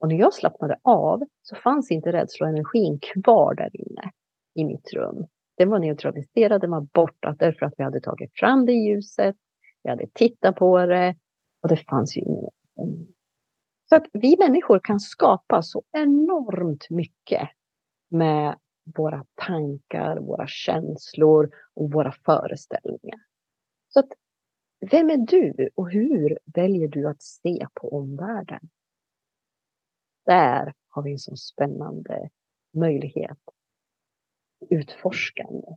Och 0.00 0.08
när 0.08 0.16
jag 0.16 0.34
slappnade 0.34 0.78
av 0.82 1.22
så 1.42 1.56
fanns 1.56 1.90
inte 1.90 2.12
rädsloenergin 2.12 2.98
kvar 3.02 3.54
där 3.54 3.70
inne 3.72 4.10
i 4.54 4.64
mitt 4.64 4.92
rum. 4.92 5.26
Den 5.56 5.70
var 5.70 5.78
neutraliserad, 5.78 6.60
den 6.60 6.70
var 6.70 6.86
borta 6.92 7.36
därför 7.38 7.66
att 7.66 7.74
vi 7.76 7.84
hade 7.84 8.00
tagit 8.00 8.30
fram 8.34 8.66
det 8.66 8.72
ljuset. 8.72 9.36
Vi 9.82 9.90
hade 9.90 10.06
tittat 10.14 10.56
på 10.56 10.86
det 10.86 11.14
och 11.62 11.68
det 11.68 11.76
fanns 11.76 12.16
ju 12.16 12.20
ingen 12.20 12.50
mm. 12.78 13.06
så 13.88 13.96
att 13.96 14.06
vi 14.12 14.36
människor 14.38 14.80
kan 14.84 15.00
skapa 15.00 15.62
så 15.62 15.82
enormt 15.92 16.90
mycket 16.90 17.48
med 18.08 18.58
våra 18.84 19.24
tankar, 19.34 20.16
våra 20.16 20.46
känslor 20.46 21.50
och 21.74 21.92
våra 21.92 22.12
föreställningar. 22.12 23.20
Så 23.88 24.00
att, 24.00 24.08
vem 24.90 25.10
är 25.10 25.16
du 25.16 25.70
och 25.74 25.90
hur 25.90 26.38
väljer 26.44 26.88
du 26.88 27.08
att 27.08 27.22
se 27.22 27.66
på 27.74 27.96
omvärlden? 27.96 28.70
Där 30.26 30.74
har 30.88 31.02
vi 31.02 31.12
en 31.12 31.18
så 31.18 31.36
spännande 31.36 32.30
möjlighet. 32.72 33.38
Utforskande. 34.70 35.76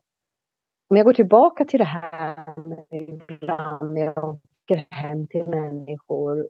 Om 0.88 0.98
jag 0.98 1.06
går 1.06 1.14
tillbaka 1.14 1.66
till 1.66 1.80
det 1.80 1.86
här 1.86 2.60
med 2.68 2.86
ibland 2.92 3.94
när 3.94 4.02
jag 4.02 4.40
åker 4.66 4.86
hem 4.90 5.28
till 5.28 5.46
människor 5.46 6.50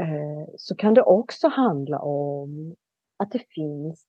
eh, 0.00 0.48
så 0.56 0.76
kan 0.76 0.94
det 0.94 1.02
också 1.02 1.48
handla 1.48 1.98
om 1.98 2.74
att 3.16 3.30
det 3.30 3.42
finns 3.48 4.06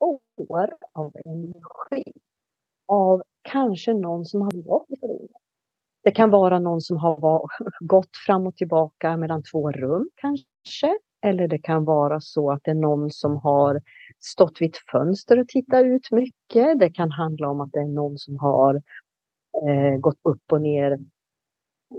år 0.00 0.70
av 0.92 1.12
energi. 1.24 2.12
Av 2.86 3.22
kanske 3.42 3.94
någon 3.94 4.24
som 4.24 4.40
har 4.40 4.62
varit 4.68 5.04
i. 5.04 5.28
Det 6.02 6.10
kan 6.10 6.30
vara 6.30 6.58
någon 6.58 6.80
som 6.80 6.96
har 6.96 7.48
gått 7.80 8.16
fram 8.26 8.46
och 8.46 8.56
tillbaka 8.56 9.16
mellan 9.16 9.42
två 9.42 9.72
rum 9.72 10.10
kanske. 10.14 10.98
Eller 11.26 11.48
det 11.48 11.58
kan 11.58 11.84
vara 11.84 12.20
så 12.20 12.50
att 12.50 12.60
det 12.64 12.70
är 12.70 12.74
någon 12.74 13.10
som 13.10 13.36
har 13.36 13.82
stått 14.20 14.60
vid 14.60 14.70
ett 14.70 14.90
fönster 14.92 15.38
och 15.38 15.48
tittat 15.48 15.84
ut 15.84 16.10
mycket. 16.10 16.78
Det 16.78 16.90
kan 16.90 17.10
handla 17.10 17.48
om 17.48 17.60
att 17.60 17.72
det 17.72 17.80
är 17.80 17.94
någon 17.94 18.18
som 18.18 18.38
har 18.38 18.74
eh, 19.68 19.98
gått 20.00 20.18
upp 20.22 20.52
och 20.52 20.62
ner 20.62 20.98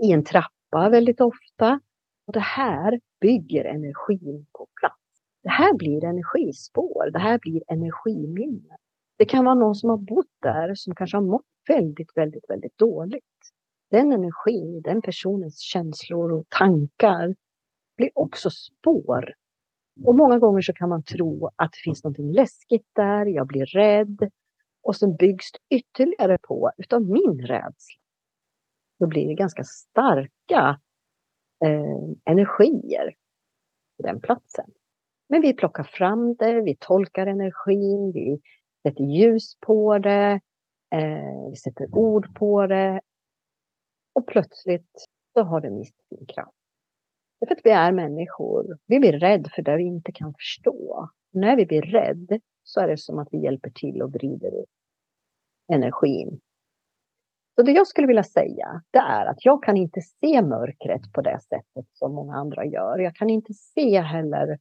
i 0.02 0.12
en 0.12 0.24
trappa 0.24 0.55
väldigt 0.72 1.20
ofta. 1.20 1.80
Och 2.26 2.32
det 2.32 2.40
här 2.40 3.00
bygger 3.20 3.64
energin 3.64 4.46
på 4.52 4.66
plats. 4.80 4.96
Det 5.42 5.50
här 5.50 5.74
blir 5.74 6.04
energispår, 6.04 7.10
det 7.10 7.18
här 7.18 7.38
blir 7.38 7.62
energiminnen. 7.68 8.78
Det 9.16 9.24
kan 9.24 9.44
vara 9.44 9.54
någon 9.54 9.74
som 9.74 9.90
har 9.90 9.96
bott 9.96 10.32
där 10.42 10.74
som 10.74 10.94
kanske 10.94 11.16
har 11.16 11.22
mått 11.24 11.46
väldigt, 11.68 12.16
väldigt, 12.16 12.50
väldigt 12.50 12.78
dåligt. 12.78 13.24
Den 13.90 14.12
energin, 14.12 14.82
den 14.82 15.02
personens 15.02 15.60
känslor 15.60 16.32
och 16.32 16.48
tankar 16.48 17.34
blir 17.96 18.10
också 18.14 18.50
spår. 18.50 19.34
Och 20.04 20.14
många 20.14 20.38
gånger 20.38 20.60
så 20.60 20.72
kan 20.72 20.88
man 20.88 21.02
tro 21.02 21.50
att 21.56 21.72
det 21.72 21.78
finns 21.84 22.04
något 22.04 22.18
läskigt 22.18 22.86
där, 22.92 23.26
jag 23.26 23.46
blir 23.46 23.66
rädd. 23.66 24.30
Och 24.82 24.96
sen 24.96 25.16
byggs 25.16 25.52
det 25.52 25.76
ytterligare 25.76 26.38
på 26.42 26.70
utav 26.78 27.02
min 27.02 27.40
rädsla. 27.46 28.05
Då 28.98 29.06
blir 29.06 29.28
det 29.28 29.34
ganska 29.34 29.64
starka 29.64 30.80
eh, 31.64 32.32
energier 32.32 33.14
på 33.96 34.02
den 34.02 34.20
platsen. 34.20 34.70
Men 35.28 35.42
vi 35.42 35.52
plockar 35.54 35.84
fram 35.84 36.34
det, 36.34 36.60
vi 36.60 36.76
tolkar 36.80 37.26
energin, 37.26 38.12
vi 38.12 38.40
sätter 38.82 39.04
ljus 39.04 39.56
på 39.60 39.98
det, 39.98 40.40
eh, 40.94 41.50
vi 41.50 41.56
sätter 41.56 41.94
ord 41.94 42.34
på 42.34 42.66
det. 42.66 43.00
Och 44.12 44.26
plötsligt 44.26 45.08
så 45.32 45.42
har 45.42 45.60
det 45.60 45.70
mist 45.70 46.08
sin 46.08 46.26
kraft. 46.26 46.56
Det 47.40 47.44
är 47.44 47.48
för 47.48 47.54
att 47.54 47.60
vi 47.64 47.70
är 47.70 47.92
människor. 47.92 48.78
Vi 48.86 49.00
blir 49.00 49.12
rädda 49.12 49.50
för 49.54 49.62
det 49.62 49.76
vi 49.76 49.82
inte 49.82 50.12
kan 50.12 50.34
förstå. 50.34 51.08
när 51.30 51.56
vi 51.56 51.66
blir 51.66 51.82
rädda 51.82 52.38
så 52.62 52.80
är 52.80 52.88
det 52.88 52.98
som 52.98 53.18
att 53.18 53.28
vi 53.30 53.38
hjälper 53.38 53.70
till 53.70 54.02
och 54.02 54.12
vrider 54.12 54.54
upp 54.54 54.70
energin 55.72 56.40
så 57.56 57.62
det 57.62 57.72
jag 57.72 57.86
skulle 57.86 58.06
vilja 58.06 58.22
säga, 58.22 58.82
det 58.90 58.98
är 58.98 59.26
att 59.26 59.44
jag 59.44 59.62
kan 59.62 59.76
inte 59.76 60.00
se 60.00 60.42
mörkret 60.42 61.12
på 61.12 61.20
det 61.20 61.40
sättet 61.40 61.86
som 61.92 62.14
många 62.14 62.34
andra 62.34 62.64
gör. 62.64 62.98
Jag 62.98 63.14
kan 63.14 63.30
inte 63.30 63.54
se 63.54 64.00
heller 64.00 64.58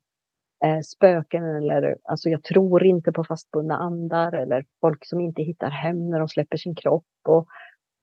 eh, 0.66 0.80
spöken 0.80 1.44
eller, 1.44 1.98
alltså 2.04 2.30
jag 2.30 2.44
tror 2.44 2.86
inte 2.86 3.12
på 3.12 3.24
fastbundna 3.24 3.78
andar 3.78 4.32
eller 4.32 4.66
folk 4.82 5.06
som 5.06 5.22
inte 5.22 5.42
hittar 5.42 5.70
hem 5.70 6.10
när 6.10 6.20
de 6.20 6.28
släpper 6.28 6.58
sin 6.58 6.76
kropp. 6.76 7.06
Och, 7.28 7.48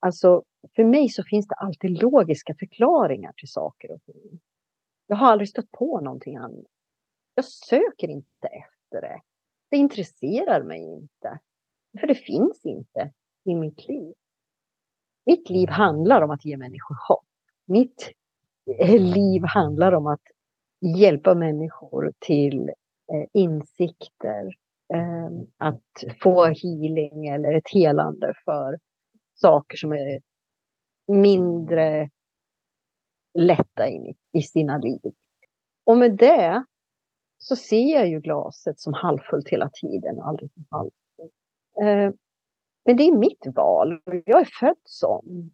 alltså, 0.01 0.43
för 0.77 0.85
mig 0.85 1.09
så 1.09 1.23
finns 1.23 1.49
det 1.49 1.55
alltid 1.55 2.03
logiska 2.03 2.55
förklaringar 2.55 3.33
till 3.37 3.49
saker 3.49 3.93
och 3.93 4.03
ting. 4.03 4.41
Jag 5.07 5.17
har 5.17 5.27
aldrig 5.27 5.49
stött 5.49 5.71
på 5.71 6.01
någonting 6.01 6.37
annat. 6.37 6.67
Jag 7.35 7.45
söker 7.45 8.09
inte 8.09 8.47
efter 8.47 9.01
det. 9.01 9.21
Det 9.71 9.77
intresserar 9.77 10.63
mig 10.63 10.81
inte. 10.81 11.39
För 12.01 12.07
det 12.07 12.15
finns 12.15 12.65
inte 12.65 13.13
i 13.45 13.55
mitt 13.55 13.89
liv. 13.89 14.15
Mitt 15.27 15.51
liv 15.51 15.69
handlar 15.69 16.23
om 16.23 16.31
att 16.31 16.45
ge 16.45 16.57
människor 16.57 16.97
hopp. 17.09 17.25
Mitt 17.67 18.13
eh, 18.79 19.01
liv 19.01 19.43
handlar 19.45 19.93
om 19.93 20.07
att 20.07 20.23
hjälpa 20.99 21.35
människor 21.35 22.13
till 22.19 22.69
eh, 23.13 23.27
insikter, 23.33 24.47
eh, 24.95 25.31
att 25.59 26.05
få 26.21 26.45
healing 26.45 27.27
eller 27.27 27.55
ett 27.55 27.69
helande 27.73 28.35
för 28.45 28.79
saker 29.35 29.77
som 29.77 29.93
är 29.93 30.21
mindre 31.07 32.11
lätta 33.39 33.89
in 33.89 34.15
i 34.33 34.43
sina 34.43 34.79
liv. 34.79 35.13
Och 35.85 35.97
med 35.97 36.17
det 36.17 36.65
så 37.39 37.57
ser 37.57 37.95
jag 37.95 38.09
ju 38.09 38.21
glaset 38.21 38.81
som 38.81 38.95
halvfullt 38.95 39.49
hela 39.49 39.71
tiden, 39.73 40.21
aldrig 40.21 40.53
som 40.53 40.65
halvfullt. 40.71 41.33
Men 42.85 42.97
det 42.97 43.03
är 43.03 43.13
mitt 43.13 43.47
val. 43.55 44.01
Jag 44.05 44.41
är 44.41 44.49
född 44.61 44.81
sån. 44.85 45.51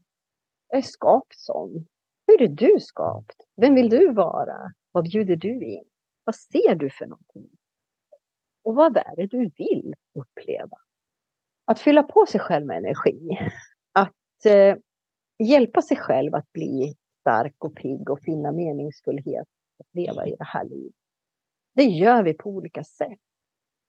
Jag 0.69 0.79
är 0.79 0.83
skapt 0.83 1.35
sån. 1.39 1.87
Hur 2.27 2.43
är 2.43 2.49
du 2.49 2.81
skapt? 2.81 3.37
Vem 3.57 3.75
vill 3.75 3.89
du 3.89 4.13
vara? 4.13 4.73
Vad 4.93 5.05
bjuder 5.05 5.37
du 5.37 5.65
in? 5.65 5.85
Vad 6.25 6.35
ser 6.35 6.75
du 6.75 6.91
för 6.91 7.07
någonting? 7.07 7.49
Och 8.63 8.75
vad 8.75 8.97
är 8.97 9.17
det 9.17 9.27
du 9.27 9.51
vill 9.59 9.95
uppleva? 10.15 10.77
Att 11.65 11.81
fylla 11.81 12.03
på 12.03 12.27
sig 12.27 12.41
själv 12.41 12.67
med 12.67 12.77
energi. 12.77 13.39
Att 13.93 14.47
eh, 14.47 14.77
hjälpa 15.39 15.83
sig 15.83 15.97
själv 15.97 16.35
att 16.35 16.53
bli 16.53 16.95
stark 17.21 17.65
och 17.65 17.77
pigg 17.77 18.11
och 18.11 18.21
finna 18.21 18.53
meningsfullhet 18.53 19.49
att 19.79 19.95
leva 19.95 20.27
i 20.27 20.37
det 20.39 20.45
här 20.45 20.65
livet. 20.65 20.95
Det 21.75 21.85
gör 21.85 22.23
vi 22.23 22.35
på 22.35 22.51
olika 22.51 22.85
sätt. 22.85 23.19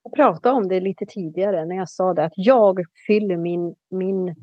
Jag 0.02 0.12
pratade 0.12 0.56
om 0.56 0.68
det 0.68 0.80
lite 0.80 1.06
tidigare 1.06 1.64
när 1.64 1.76
jag 1.76 1.88
sa 1.88 2.14
det 2.14 2.24
att 2.24 2.32
jag 2.36 2.84
fyller 3.06 3.36
min, 3.36 3.74
min, 3.90 4.34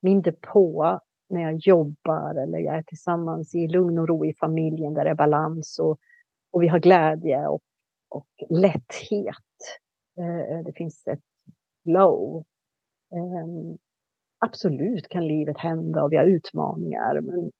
min 0.00 0.22
depå 0.22 1.00
när 1.28 1.42
jag 1.42 1.54
jobbar 1.54 2.34
eller 2.34 2.58
jag 2.58 2.74
är 2.74 2.82
tillsammans 2.82 3.54
i 3.54 3.68
lugn 3.68 3.98
och 3.98 4.08
ro 4.08 4.24
i 4.24 4.34
familjen 4.34 4.94
där 4.94 5.04
det 5.04 5.10
är 5.10 5.14
balans 5.14 5.78
och, 5.78 5.98
och 6.50 6.62
vi 6.62 6.68
har 6.68 6.78
glädje 6.78 7.46
och, 7.46 7.62
och 8.08 8.28
lätthet. 8.50 9.36
Eh, 10.18 10.64
det 10.64 10.72
finns 10.76 11.06
ett 11.06 11.24
flow. 11.82 12.44
Ehm, 13.12 13.78
absolut 14.38 15.08
kan 15.08 15.26
livet 15.26 15.58
hända 15.58 16.02
och 16.02 16.12
vi 16.12 16.16
har 16.16 16.24
utmaningar 16.24 17.20
men 17.20 17.50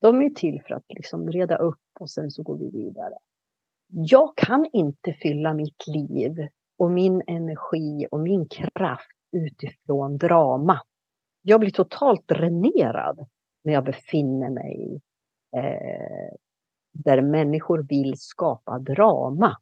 de 0.00 0.22
är 0.22 0.30
till 0.30 0.62
för 0.62 0.74
att 0.74 0.84
liksom 0.88 1.30
reda 1.30 1.56
upp 1.56 1.80
och 2.00 2.10
sen 2.10 2.30
så 2.30 2.42
går 2.42 2.58
vi 2.58 2.70
vidare. 2.70 3.14
Jag 3.86 4.36
kan 4.36 4.66
inte 4.72 5.12
fylla 5.12 5.54
mitt 5.54 5.86
liv 5.86 6.48
och 6.84 6.90
min 6.90 7.22
energi 7.26 8.06
och 8.10 8.20
min 8.20 8.48
kraft 8.48 9.10
utifrån 9.32 10.18
drama. 10.18 10.80
Jag 11.42 11.60
blir 11.60 11.70
totalt 11.70 12.28
dränerad 12.28 13.26
när 13.64 13.72
jag 13.72 13.84
befinner 13.84 14.50
mig 14.50 15.00
eh, 15.56 16.34
där 16.92 17.22
människor 17.22 17.82
vill 17.88 18.14
skapa 18.16 18.78
drama. 18.78 19.56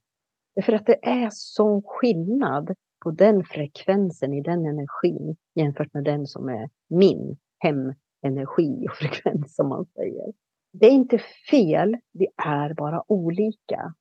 Därför 0.55 0.73
att 0.73 0.87
det 0.87 1.09
är 1.09 1.29
sån 1.33 1.83
skillnad 1.83 2.75
på 3.05 3.11
den 3.11 3.45
frekvensen 3.45 4.33
i 4.33 4.41
den 4.41 4.67
energin 4.67 5.37
jämfört 5.55 5.95
med 5.95 6.05
den 6.05 6.27
som 6.27 6.49
är 6.49 6.71
min 6.89 7.37
hemenergi 7.59 8.87
och 8.89 8.97
frekvens 8.97 9.55
som 9.55 9.69
man 9.69 9.87
säger. 9.87 10.33
Det 10.73 10.87
är 10.87 10.91
inte 10.91 11.19
fel, 11.51 11.97
vi 12.13 12.27
är 12.37 12.75
bara 12.75 13.13
olika 13.13 13.95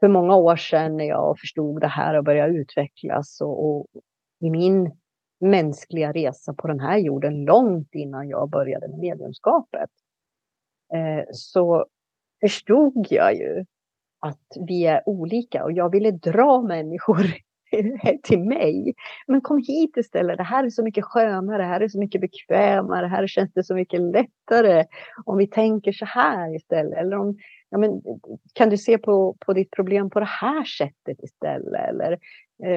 för 0.00 0.08
många 0.08 0.36
år 0.36 0.56
sedan 0.56 0.96
när 0.96 1.04
jag 1.04 1.38
förstod 1.38 1.80
det 1.80 1.86
här 1.86 2.18
och 2.18 2.24
började 2.24 2.52
utvecklas 2.52 3.40
och, 3.40 3.66
och 3.66 3.86
i 4.40 4.50
min 4.50 4.90
mänskliga 5.40 6.12
resa 6.12 6.54
på 6.54 6.68
den 6.68 6.80
här 6.80 6.98
jorden 6.98 7.44
långt 7.44 7.94
innan 7.94 8.28
jag 8.28 8.50
började 8.50 8.88
med 8.88 8.98
mediumskapet 8.98 9.90
eh, 10.94 11.24
så 11.32 11.86
förstod 12.40 13.06
jag 13.10 13.34
ju 13.34 13.64
att 14.20 14.46
vi 14.68 14.86
är 14.86 15.02
olika 15.08 15.64
och 15.64 15.72
jag 15.72 15.92
ville 15.92 16.10
dra 16.10 16.62
människor 16.62 17.26
till 18.22 18.40
mig. 18.40 18.94
Men 19.26 19.40
kom 19.40 19.58
hit 19.58 19.96
istället, 19.96 20.36
det 20.36 20.42
här 20.42 20.64
är 20.64 20.70
så 20.70 20.82
mycket 20.82 21.04
skönare, 21.04 21.62
det 21.62 21.68
här 21.68 21.80
är 21.80 21.88
så 21.88 21.98
mycket 21.98 22.20
bekvämare, 22.20 23.06
här 23.06 23.26
känns 23.26 23.52
det 23.52 23.64
så 23.64 23.74
mycket 23.74 24.00
lättare 24.00 24.84
om 25.24 25.38
vi 25.38 25.46
tänker 25.46 25.92
så 25.92 26.04
här 26.04 26.54
istället. 26.54 26.98
Eller 26.98 27.16
om, 27.16 27.36
ja, 27.70 27.78
men, 27.78 28.02
kan 28.52 28.70
du 28.70 28.76
se 28.78 28.98
på, 28.98 29.36
på 29.40 29.52
ditt 29.52 29.70
problem 29.70 30.10
på 30.10 30.20
det 30.20 30.28
här 30.40 30.64
sättet 30.64 31.22
istället? 31.22 31.88
Eller 31.88 32.18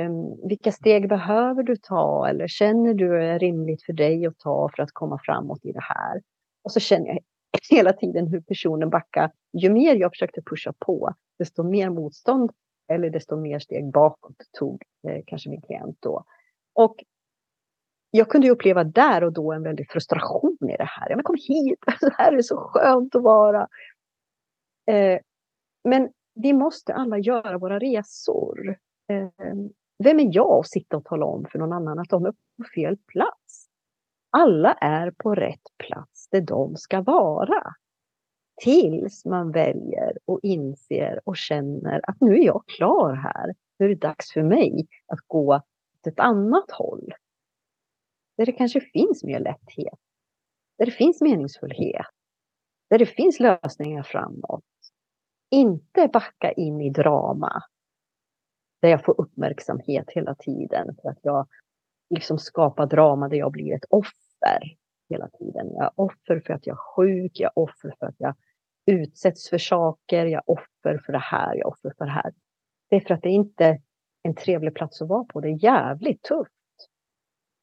um, 0.06 0.48
vilka 0.48 0.72
steg 0.72 1.10
behöver 1.10 1.64
du 1.64 1.76
ta? 1.76 2.28
Eller 2.28 2.48
känner 2.48 2.94
du 2.94 3.10
det 3.10 3.26
är 3.26 3.40
rimligt 3.40 3.84
för 3.84 3.94
dig 3.94 4.26
att 4.26 4.40
ta 4.40 4.70
för 4.76 4.84
att 4.84 4.92
komma 4.94 5.20
framåt 5.26 5.66
i 5.66 5.72
det 5.72 5.84
här? 5.84 6.22
Och 6.64 6.72
så 6.72 6.80
känner 6.80 7.08
jag 7.08 7.20
hela 7.78 7.94
tiden 7.94 8.28
hur 8.28 8.42
personen 8.42 8.90
backar. 8.90 9.32
Ju 9.54 9.70
mer 9.70 9.96
jag 9.96 10.12
försökte 10.12 10.42
pusha 10.42 10.74
på, 10.80 11.14
desto 11.40 11.64
mer 11.64 11.90
motstånd 11.90 12.52
eller 12.92 13.10
desto 13.10 13.38
mer 13.38 13.60
steg 13.60 13.92
bakåt 13.92 14.36
tog 14.60 14.84
eh, 15.08 15.22
kanske 15.28 15.50
min 15.50 15.62
klient 15.62 15.98
då. 16.00 16.24
Och 16.76 16.96
jag 18.12 18.30
kunde 18.30 18.50
uppleva 18.50 18.84
där 18.84 19.24
och 19.24 19.34
då 19.34 19.52
en 19.52 19.64
väldig 19.64 19.92
frustration 19.92 20.58
i 20.62 20.78
det 20.78 20.88
här. 20.88 21.16
Men 21.16 21.24
kom 21.24 21.36
hit, 21.48 21.80
det 22.02 22.14
här 22.18 22.34
är 22.34 22.42
så 22.42 22.58
skönt 22.58 23.16
att 23.16 23.24
vara. 23.24 23.68
Eh, 24.92 25.20
men 25.84 26.10
vi 26.36 26.54
måste 26.54 26.94
alla 26.94 27.18
göra 27.18 27.58
våra 27.58 27.80
resor. 27.80 28.78
Eh, 29.10 29.30
vem 30.04 30.20
är 30.20 30.30
jag 30.36 30.60
att 30.60 30.70
sitta 30.70 30.98
och 30.98 31.06
tala 31.06 31.26
om 31.26 31.46
för 31.52 31.60
någon 31.60 31.74
annan 31.74 32.00
att 32.00 32.10
de 32.10 32.26
är 32.26 32.32
på 32.32 32.64
fel 32.76 32.98
plats? 32.98 33.70
Alla 34.30 34.74
är 34.74 35.12
på 35.12 35.36
rätt 35.36 35.62
plats 35.78 36.28
där 36.30 36.42
de 36.42 36.76
ska 36.76 37.02
vara. 37.02 37.74
Tills 38.64 39.26
man 39.26 39.52
väljer 39.52 40.18
och 40.26 40.40
inser 40.44 41.20
och 41.26 41.38
känner 41.38 42.02
att 42.10 42.22
nu 42.22 42.34
är 42.34 42.46
jag 42.46 42.64
klar 42.68 43.14
här. 43.14 43.54
Nu 43.80 43.86
är 43.86 43.90
det 43.90 43.96
dags 43.96 44.34
för 44.34 44.44
mig 44.44 44.88
att 45.08 45.20
gå 45.28 45.56
åt 45.56 46.08
ett 46.08 46.20
annat 46.20 46.72
håll. 46.72 47.14
Där 48.38 48.46
det 48.46 48.52
kanske 48.52 48.82
finns 48.82 49.24
mer 49.24 49.40
lätthet. 49.40 50.00
Där 50.78 50.86
det 50.86 50.92
finns 50.92 51.22
meningsfullhet. 51.22 52.06
Där 52.90 53.00
det 53.00 53.06
finns 53.06 53.40
lösningar 53.40 54.04
framåt. 54.04 54.64
Inte 55.52 56.08
backa 56.14 56.52
in 56.52 56.82
i 56.82 56.90
drama. 56.90 57.64
Där 58.82 58.90
jag 58.90 59.06
får 59.06 59.22
uppmärksamhet 59.22 60.06
hela 60.10 60.36
tiden 60.36 60.96
för 61.02 61.10
att 61.10 61.20
jag 61.22 61.48
liksom 62.10 62.38
skapar 62.40 62.86
drama 62.86 63.30
där 63.30 63.38
jag 63.38 63.52
blir 63.52 63.76
ett 63.76 63.86
offer 63.90 64.78
hela 65.10 65.30
tiden. 65.30 65.74
Jag 65.74 65.84
är 65.84 65.92
offer 65.96 66.40
för 66.40 66.54
att 66.54 66.68
jag 66.68 66.74
är 66.74 66.96
sjuk, 66.96 67.40
jag 67.40 67.52
är 67.56 67.60
offer 67.60 67.94
för 68.00 68.06
att 68.06 68.16
jag 68.18 68.36
utsätts 68.86 69.50
för 69.50 69.58
saker, 69.58 70.26
jag 70.26 70.44
är 70.48 70.52
offer 70.52 71.02
för 71.06 71.14
det 71.14 71.20
här, 71.20 71.56
jag 71.56 71.60
är 71.60 71.68
offer 71.68 71.94
för 71.98 72.06
det 72.06 72.12
här. 72.12 72.34
Det 72.90 72.96
är 72.96 73.00
för 73.00 73.14
att 73.14 73.22
det 73.22 73.30
inte 73.30 73.66
är 73.66 73.82
en 74.24 74.36
trevlig 74.36 74.76
plats 74.76 75.02
att 75.02 75.10
vara 75.10 75.24
på. 75.24 75.42
Det 75.42 75.48
är 75.48 75.64
jävligt 75.64 76.24
tufft. 76.24 76.52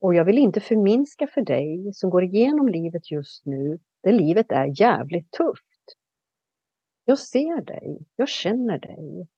Och 0.01 0.15
jag 0.15 0.25
vill 0.25 0.39
inte 0.39 0.61
förminska 0.61 1.27
för 1.27 1.41
dig 1.41 1.91
som 1.95 2.11
går 2.11 2.25
igenom 2.25 2.69
livet 2.69 3.11
just 3.11 3.47
nu, 3.47 3.79
det 4.03 4.13
livet 4.13 4.53
är 4.53 4.81
jävligt 4.81 5.31
tufft. 5.31 5.68
Jag 7.09 7.19
ser 7.19 7.61
dig, 7.61 7.99
jag 8.17 8.29
känner 8.29 8.79
dig. 8.79 9.29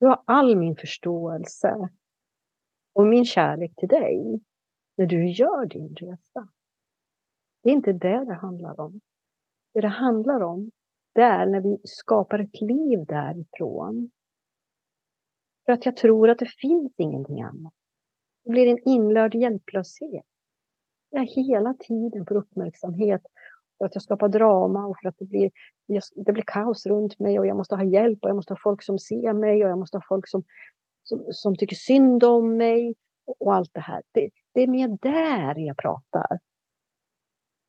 Du 0.00 0.06
har 0.06 0.22
all 0.24 0.56
min 0.56 0.76
förståelse 0.76 1.88
och 2.92 3.06
min 3.06 3.24
kärlek 3.24 3.76
till 3.76 3.88
dig 3.88 4.40
när 4.96 5.06
du 5.06 5.30
gör 5.30 5.66
din 5.66 5.94
resa. 5.94 6.48
Det 7.62 7.70
är 7.70 7.72
inte 7.72 7.92
det 7.92 8.24
det 8.24 8.34
handlar 8.34 8.80
om. 8.80 9.00
Det 9.74 9.80
det 9.80 9.88
handlar 9.88 10.40
om, 10.40 10.70
det 11.12 11.22
är 11.22 11.46
när 11.46 11.60
vi 11.60 11.78
skapar 11.84 12.38
ett 12.38 12.60
liv 12.60 13.04
därifrån. 13.06 14.10
För 15.64 15.72
att 15.72 15.86
jag 15.86 15.96
tror 15.96 16.30
att 16.30 16.38
det 16.38 16.50
finns 16.50 16.92
ingenting 16.98 17.42
annat. 17.42 17.74
Det 18.44 18.50
blir 18.50 18.66
en 18.66 18.88
inlörd 18.88 19.34
hjälplöshet. 19.34 20.26
Jag 21.10 21.26
hela 21.26 21.74
tiden 21.74 22.26
får 22.26 22.36
uppmärksamhet 22.36 23.22
för 23.78 23.84
att 23.84 23.94
jag 23.94 24.02
skapar 24.02 24.28
drama 24.28 24.86
och 24.86 24.96
för 25.02 25.08
att 25.08 25.18
det 25.18 25.24
blir, 25.24 25.50
det 26.14 26.32
blir 26.32 26.44
kaos 26.46 26.86
runt 26.86 27.18
mig 27.18 27.38
och 27.38 27.46
jag 27.46 27.56
måste 27.56 27.76
ha 27.76 27.84
hjälp 27.84 28.18
och 28.22 28.28
jag 28.28 28.36
måste 28.36 28.52
ha 28.52 28.58
folk 28.62 28.82
som 28.82 28.98
ser 28.98 29.32
mig 29.32 29.64
och 29.64 29.70
jag 29.70 29.78
måste 29.78 29.96
ha 29.96 30.02
folk 30.08 30.28
som, 30.28 30.44
som, 31.02 31.24
som 31.30 31.56
tycker 31.56 31.76
synd 31.76 32.24
om 32.24 32.56
mig 32.56 32.94
och, 33.26 33.54
allt 33.54 33.70
det 33.74 33.80
här. 33.80 34.02
Det, 34.12 34.30
det 34.52 34.62
är 34.62 34.66
mer 34.66 34.88
där 34.88 35.58
jag 35.58 35.76
pratar. 35.76 36.38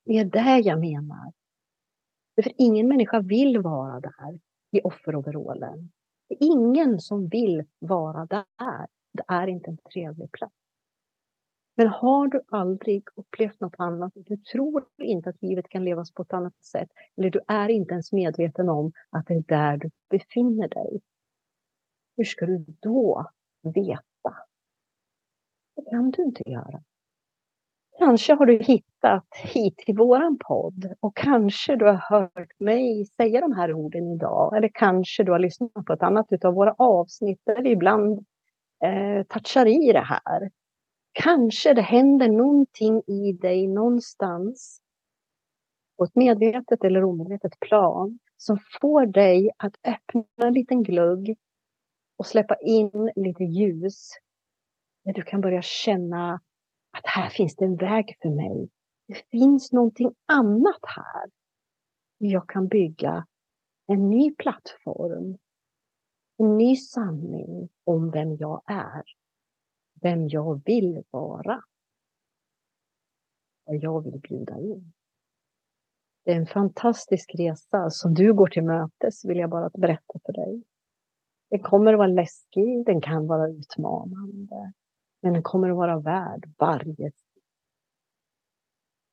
Det 0.05 0.17
är 0.17 0.25
där 0.25 0.67
jag 0.67 0.79
menar. 0.79 1.33
För 2.35 2.51
ingen 2.57 2.87
människa 2.87 3.19
vill 3.19 3.61
vara 3.61 3.99
där 3.99 4.39
i 4.71 4.81
offeroverallen. 4.83 5.91
Det 6.29 6.35
är 6.35 6.47
ingen 6.47 6.99
som 6.99 7.27
vill 7.27 7.65
vara 7.79 8.25
där. 8.25 8.87
Det 9.13 9.23
är 9.27 9.47
inte 9.47 9.71
en 9.71 9.77
trevlig 9.77 10.31
plats. 10.31 10.53
Men 11.77 11.87
har 11.87 12.27
du 12.27 12.41
aldrig 12.47 13.03
upplevt 13.15 13.59
något 13.59 13.75
annat, 13.77 14.13
du 14.15 14.37
tror 14.37 14.85
inte 14.97 15.29
att 15.29 15.41
livet 15.41 15.69
kan 15.69 15.83
levas 15.83 16.13
på 16.13 16.21
ett 16.21 16.33
annat 16.33 16.63
sätt, 16.63 16.89
eller 17.17 17.29
du 17.29 17.39
är 17.47 17.69
inte 17.69 17.93
ens 17.93 18.11
medveten 18.11 18.69
om 18.69 18.91
att 19.09 19.27
det 19.27 19.33
är 19.33 19.43
där 19.47 19.77
du 19.77 19.89
befinner 20.09 20.67
dig. 20.67 21.01
Hur 22.17 22.23
ska 22.23 22.45
du 22.45 22.65
då 22.79 23.31
veta? 23.63 24.35
Det 25.75 25.89
kan 25.91 26.11
du 26.11 26.23
inte 26.23 26.49
göra. 26.49 26.83
Kanske 27.99 28.33
har 28.33 28.45
du 28.45 28.57
hittat 28.57 29.27
hit 29.53 29.77
till 29.77 29.97
våran 29.97 30.37
podd 30.47 30.93
och 30.99 31.17
kanske 31.17 31.75
du 31.75 31.85
har 31.85 32.01
hört 32.09 32.59
mig 32.59 33.05
säga 33.05 33.41
de 33.41 33.53
här 33.53 33.73
orden 33.73 34.11
idag. 34.11 34.57
Eller 34.57 34.69
kanske 34.73 35.23
du 35.23 35.31
har 35.31 35.39
lyssnat 35.39 35.85
på 35.85 35.93
ett 35.93 36.03
annat 36.03 36.45
av 36.45 36.53
våra 36.53 36.75
avsnitt 36.77 37.41
där 37.43 37.63
vi 37.63 37.69
ibland 37.69 38.25
eh, 38.83 39.23
touchar 39.23 39.65
i 39.65 39.91
det 39.93 40.05
här. 40.05 40.49
Kanske 41.23 41.73
det 41.73 41.81
händer 41.81 42.29
någonting 42.29 43.03
i 43.07 43.33
dig 43.33 43.67
någonstans 43.67 44.81
på 45.97 46.03
ett 46.03 46.15
medvetet 46.15 46.83
eller 46.83 47.03
omedvetet 47.03 47.59
plan 47.59 48.19
som 48.37 48.59
får 48.81 49.05
dig 49.05 49.51
att 49.57 49.75
öppna 49.83 50.47
en 50.47 50.53
liten 50.53 50.83
glugg 50.83 51.37
och 52.17 52.25
släppa 52.25 52.55
in 52.55 53.11
lite 53.15 53.43
ljus. 53.43 54.09
Där 55.05 55.13
du 55.13 55.23
kan 55.23 55.41
börja 55.41 55.61
känna 55.61 56.33
att 56.91 57.05
här 57.05 57.29
finns 57.29 57.55
det 57.55 57.65
en 57.65 57.75
väg 57.75 58.17
för 58.21 58.29
mig. 58.29 58.69
Det 59.07 59.29
finns 59.31 59.71
någonting 59.71 60.15
annat 60.25 60.81
här. 60.95 61.29
Jag 62.17 62.49
kan 62.49 62.67
bygga 62.67 63.25
en 63.87 64.09
ny 64.09 64.35
plattform. 64.35 65.37
En 66.37 66.57
ny 66.57 66.75
sanning 66.75 67.69
om 67.83 68.11
vem 68.11 68.35
jag 68.35 68.61
är. 68.65 69.03
Vem 70.07 70.27
jag 70.27 70.61
vill 70.65 71.03
vara. 71.11 71.63
Vad 73.65 73.75
jag 73.75 74.03
vill 74.03 74.19
bjuda 74.19 74.59
in. 74.59 74.93
Det 76.25 76.31
är 76.31 76.35
en 76.35 76.47
fantastisk 76.47 77.35
resa 77.35 77.89
som 77.89 78.13
du 78.13 78.33
går 78.33 78.47
till 78.47 78.63
mötes, 78.63 79.25
vill 79.25 79.37
jag 79.37 79.49
bara 79.49 79.69
berätta 79.69 80.19
för 80.25 80.33
dig. 80.33 80.63
Den 81.49 81.59
kommer 81.59 81.93
att 81.93 81.97
vara 81.97 82.07
läskig, 82.07 82.85
den 82.85 83.01
kan 83.01 83.27
vara 83.27 83.49
utmanande, 83.49 84.73
men 85.21 85.33
den 85.33 85.43
kommer 85.43 85.69
att 85.69 85.77
vara 85.77 85.99
värd 85.99 86.49
varje 86.57 87.11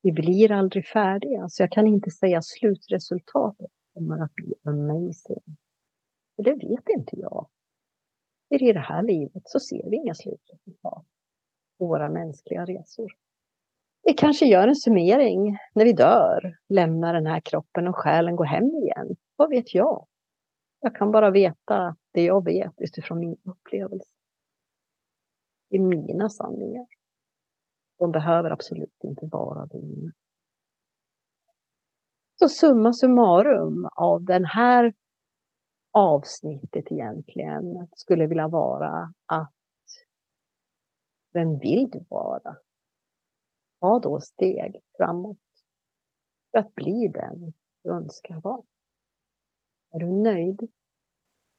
Vi 0.03 0.13
blir 0.13 0.53
aldrig 0.53 0.87
färdiga, 0.87 1.49
så 1.49 1.63
jag 1.63 1.73
kan 1.73 1.87
inte 1.87 2.11
säga 2.11 2.43
slutresultatet 2.43 3.71
kommer 3.95 4.25
att 4.25 4.35
bli 4.35 4.55
amazing. 4.63 5.57
För 6.37 6.43
det 6.43 6.55
vet 6.55 6.89
inte 6.89 7.17
jag. 7.17 7.49
För 8.55 8.63
i 8.63 8.73
det 8.73 8.81
här 8.81 9.03
livet 9.03 9.43
så 9.45 9.61
ser 9.61 9.91
vi 9.91 9.97
inga 9.97 10.15
slutresultat 10.15 11.05
på 11.79 11.87
våra 11.87 12.09
mänskliga 12.09 12.65
resor. 12.65 13.13
Vi 14.03 14.15
kanske 14.15 14.47
gör 14.47 14.69
en 14.69 14.77
summering 14.77 15.59
när 15.75 15.85
vi 15.85 15.93
dör, 15.93 16.59
lämnar 16.69 17.15
den 17.15 17.27
här 17.27 17.41
kroppen 17.41 17.89
och 17.89 17.97
själen 17.97 18.37
går 18.37 18.45
hem 18.45 18.65
igen. 18.65 19.17
Vad 19.37 19.51
vet 19.51 19.75
jag? 19.75 20.07
Jag 20.81 20.97
kan 20.97 21.13
bara 21.13 21.31
veta 21.31 21.97
det 22.13 22.25
jag 22.25 22.45
vet 22.45 22.73
utifrån 22.77 23.19
min 23.19 23.37
upplevelse. 23.45 24.11
Det 25.71 25.77
är 25.77 25.81
mina 25.81 26.29
sanningar. 26.29 26.87
De 27.99 28.13
behöver 28.13 28.51
absolut 28.51 29.05
inte 29.05 29.27
vara 29.27 29.67
dina. 29.67 30.13
Så 32.39 32.49
summa 32.49 32.93
summarum 32.93 33.89
av 33.97 34.25
den 34.25 34.45
här 34.45 34.95
avsnittet 35.95 36.93
egentligen 36.93 37.89
skulle 37.97 38.27
vilja 38.27 38.49
vara 38.49 39.15
att 39.27 39.53
vem 41.33 41.59
vill 41.59 41.91
du 41.91 42.05
vara? 42.09 42.57
Ta 43.81 43.99
då 43.99 44.21
steg 44.21 44.81
framåt 44.97 45.39
för 46.51 46.59
att 46.59 46.75
bli 46.75 47.09
den 47.09 47.53
du 47.83 47.91
önskar 47.91 48.41
vara. 48.41 48.63
Är 49.91 49.99
du 49.99 50.07
nöjd? 50.07 50.69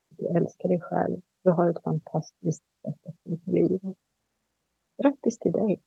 Du 0.09 0.27
älskar 0.27 0.69
dig 0.69 0.81
själv. 0.81 1.21
Du 1.43 1.51
har 1.51 1.69
ett 1.69 1.83
fantastiskt 1.83 2.65
sätt 2.81 3.05
att 3.05 3.15
leva 3.23 3.67
livet. 3.67 3.97
Grattis 4.97 5.39
till 5.39 5.51
dig! 5.51 5.81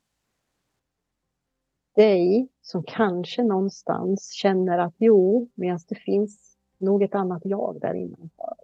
Dig 1.95 2.49
som 2.61 2.83
kanske 2.83 3.43
någonstans 3.43 4.33
känner 4.33 4.79
att 4.79 4.95
jo, 4.99 5.49
medan 5.55 5.81
det 5.89 5.95
finns 5.95 6.58
nog 6.79 7.03
ett 7.03 7.15
annat 7.15 7.43
jag 7.45 7.79
där 7.81 7.95
innanför. 7.95 8.55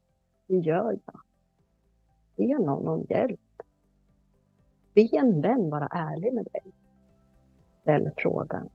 Hur 0.49 0.61
gör 0.61 0.99
jag? 1.07 1.21
Be 2.37 2.65
någon 2.65 2.89
om 2.89 3.07
hjälp. 3.09 3.41
Be 4.95 5.09
en 5.12 5.41
vän 5.41 5.71
vara 5.71 5.87
ärlig 5.87 6.35
med 6.35 6.45
dig. 6.53 6.73
Ställ 7.81 8.11
frågan. 8.17 8.69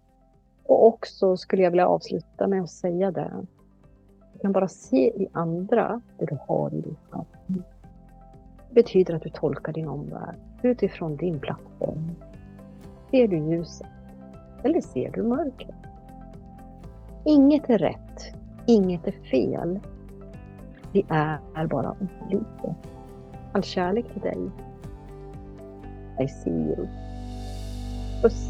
Och 0.63 0.87
också 0.87 1.37
skulle 1.37 1.63
jag 1.63 1.71
vilja 1.71 1.87
avsluta 1.87 2.47
med 2.47 2.61
att 2.61 2.69
säga 2.69 3.11
det. 3.11 3.45
Du 4.33 4.39
kan 4.39 4.51
bara 4.51 4.67
se 4.67 5.23
i 5.23 5.27
andra 5.31 6.01
det 6.17 6.25
du 6.25 6.37
har 6.47 6.73
i 6.73 6.75
ditt 6.75 6.85
liv. 7.47 7.63
Det 8.67 8.73
betyder 8.73 9.13
att 9.13 9.21
du 9.21 9.29
tolkar 9.29 9.73
din 9.73 9.87
omvärld 9.87 10.35
utifrån 10.61 11.15
din 11.15 11.39
plattform. 11.39 12.11
Ser 13.11 13.27
du 13.27 13.37
ljuset? 13.37 13.87
Eller 14.63 14.81
ser 14.81 15.11
du 15.11 15.23
mörkret? 15.23 15.75
Inget 17.25 17.69
är 17.69 17.77
rätt 17.77 18.35
inget 18.69 19.07
är 19.07 19.11
fel. 19.11 19.79
Vi 20.91 21.05
är 21.09 21.67
bara 21.67 21.95
olika. 21.99 22.75
All 23.51 23.63
kärlek 23.63 24.05
till 24.13 24.21
dig. 24.21 24.37
I 26.19 26.27
see 26.27 26.49
you. 26.49 26.87
Puss. 28.21 28.48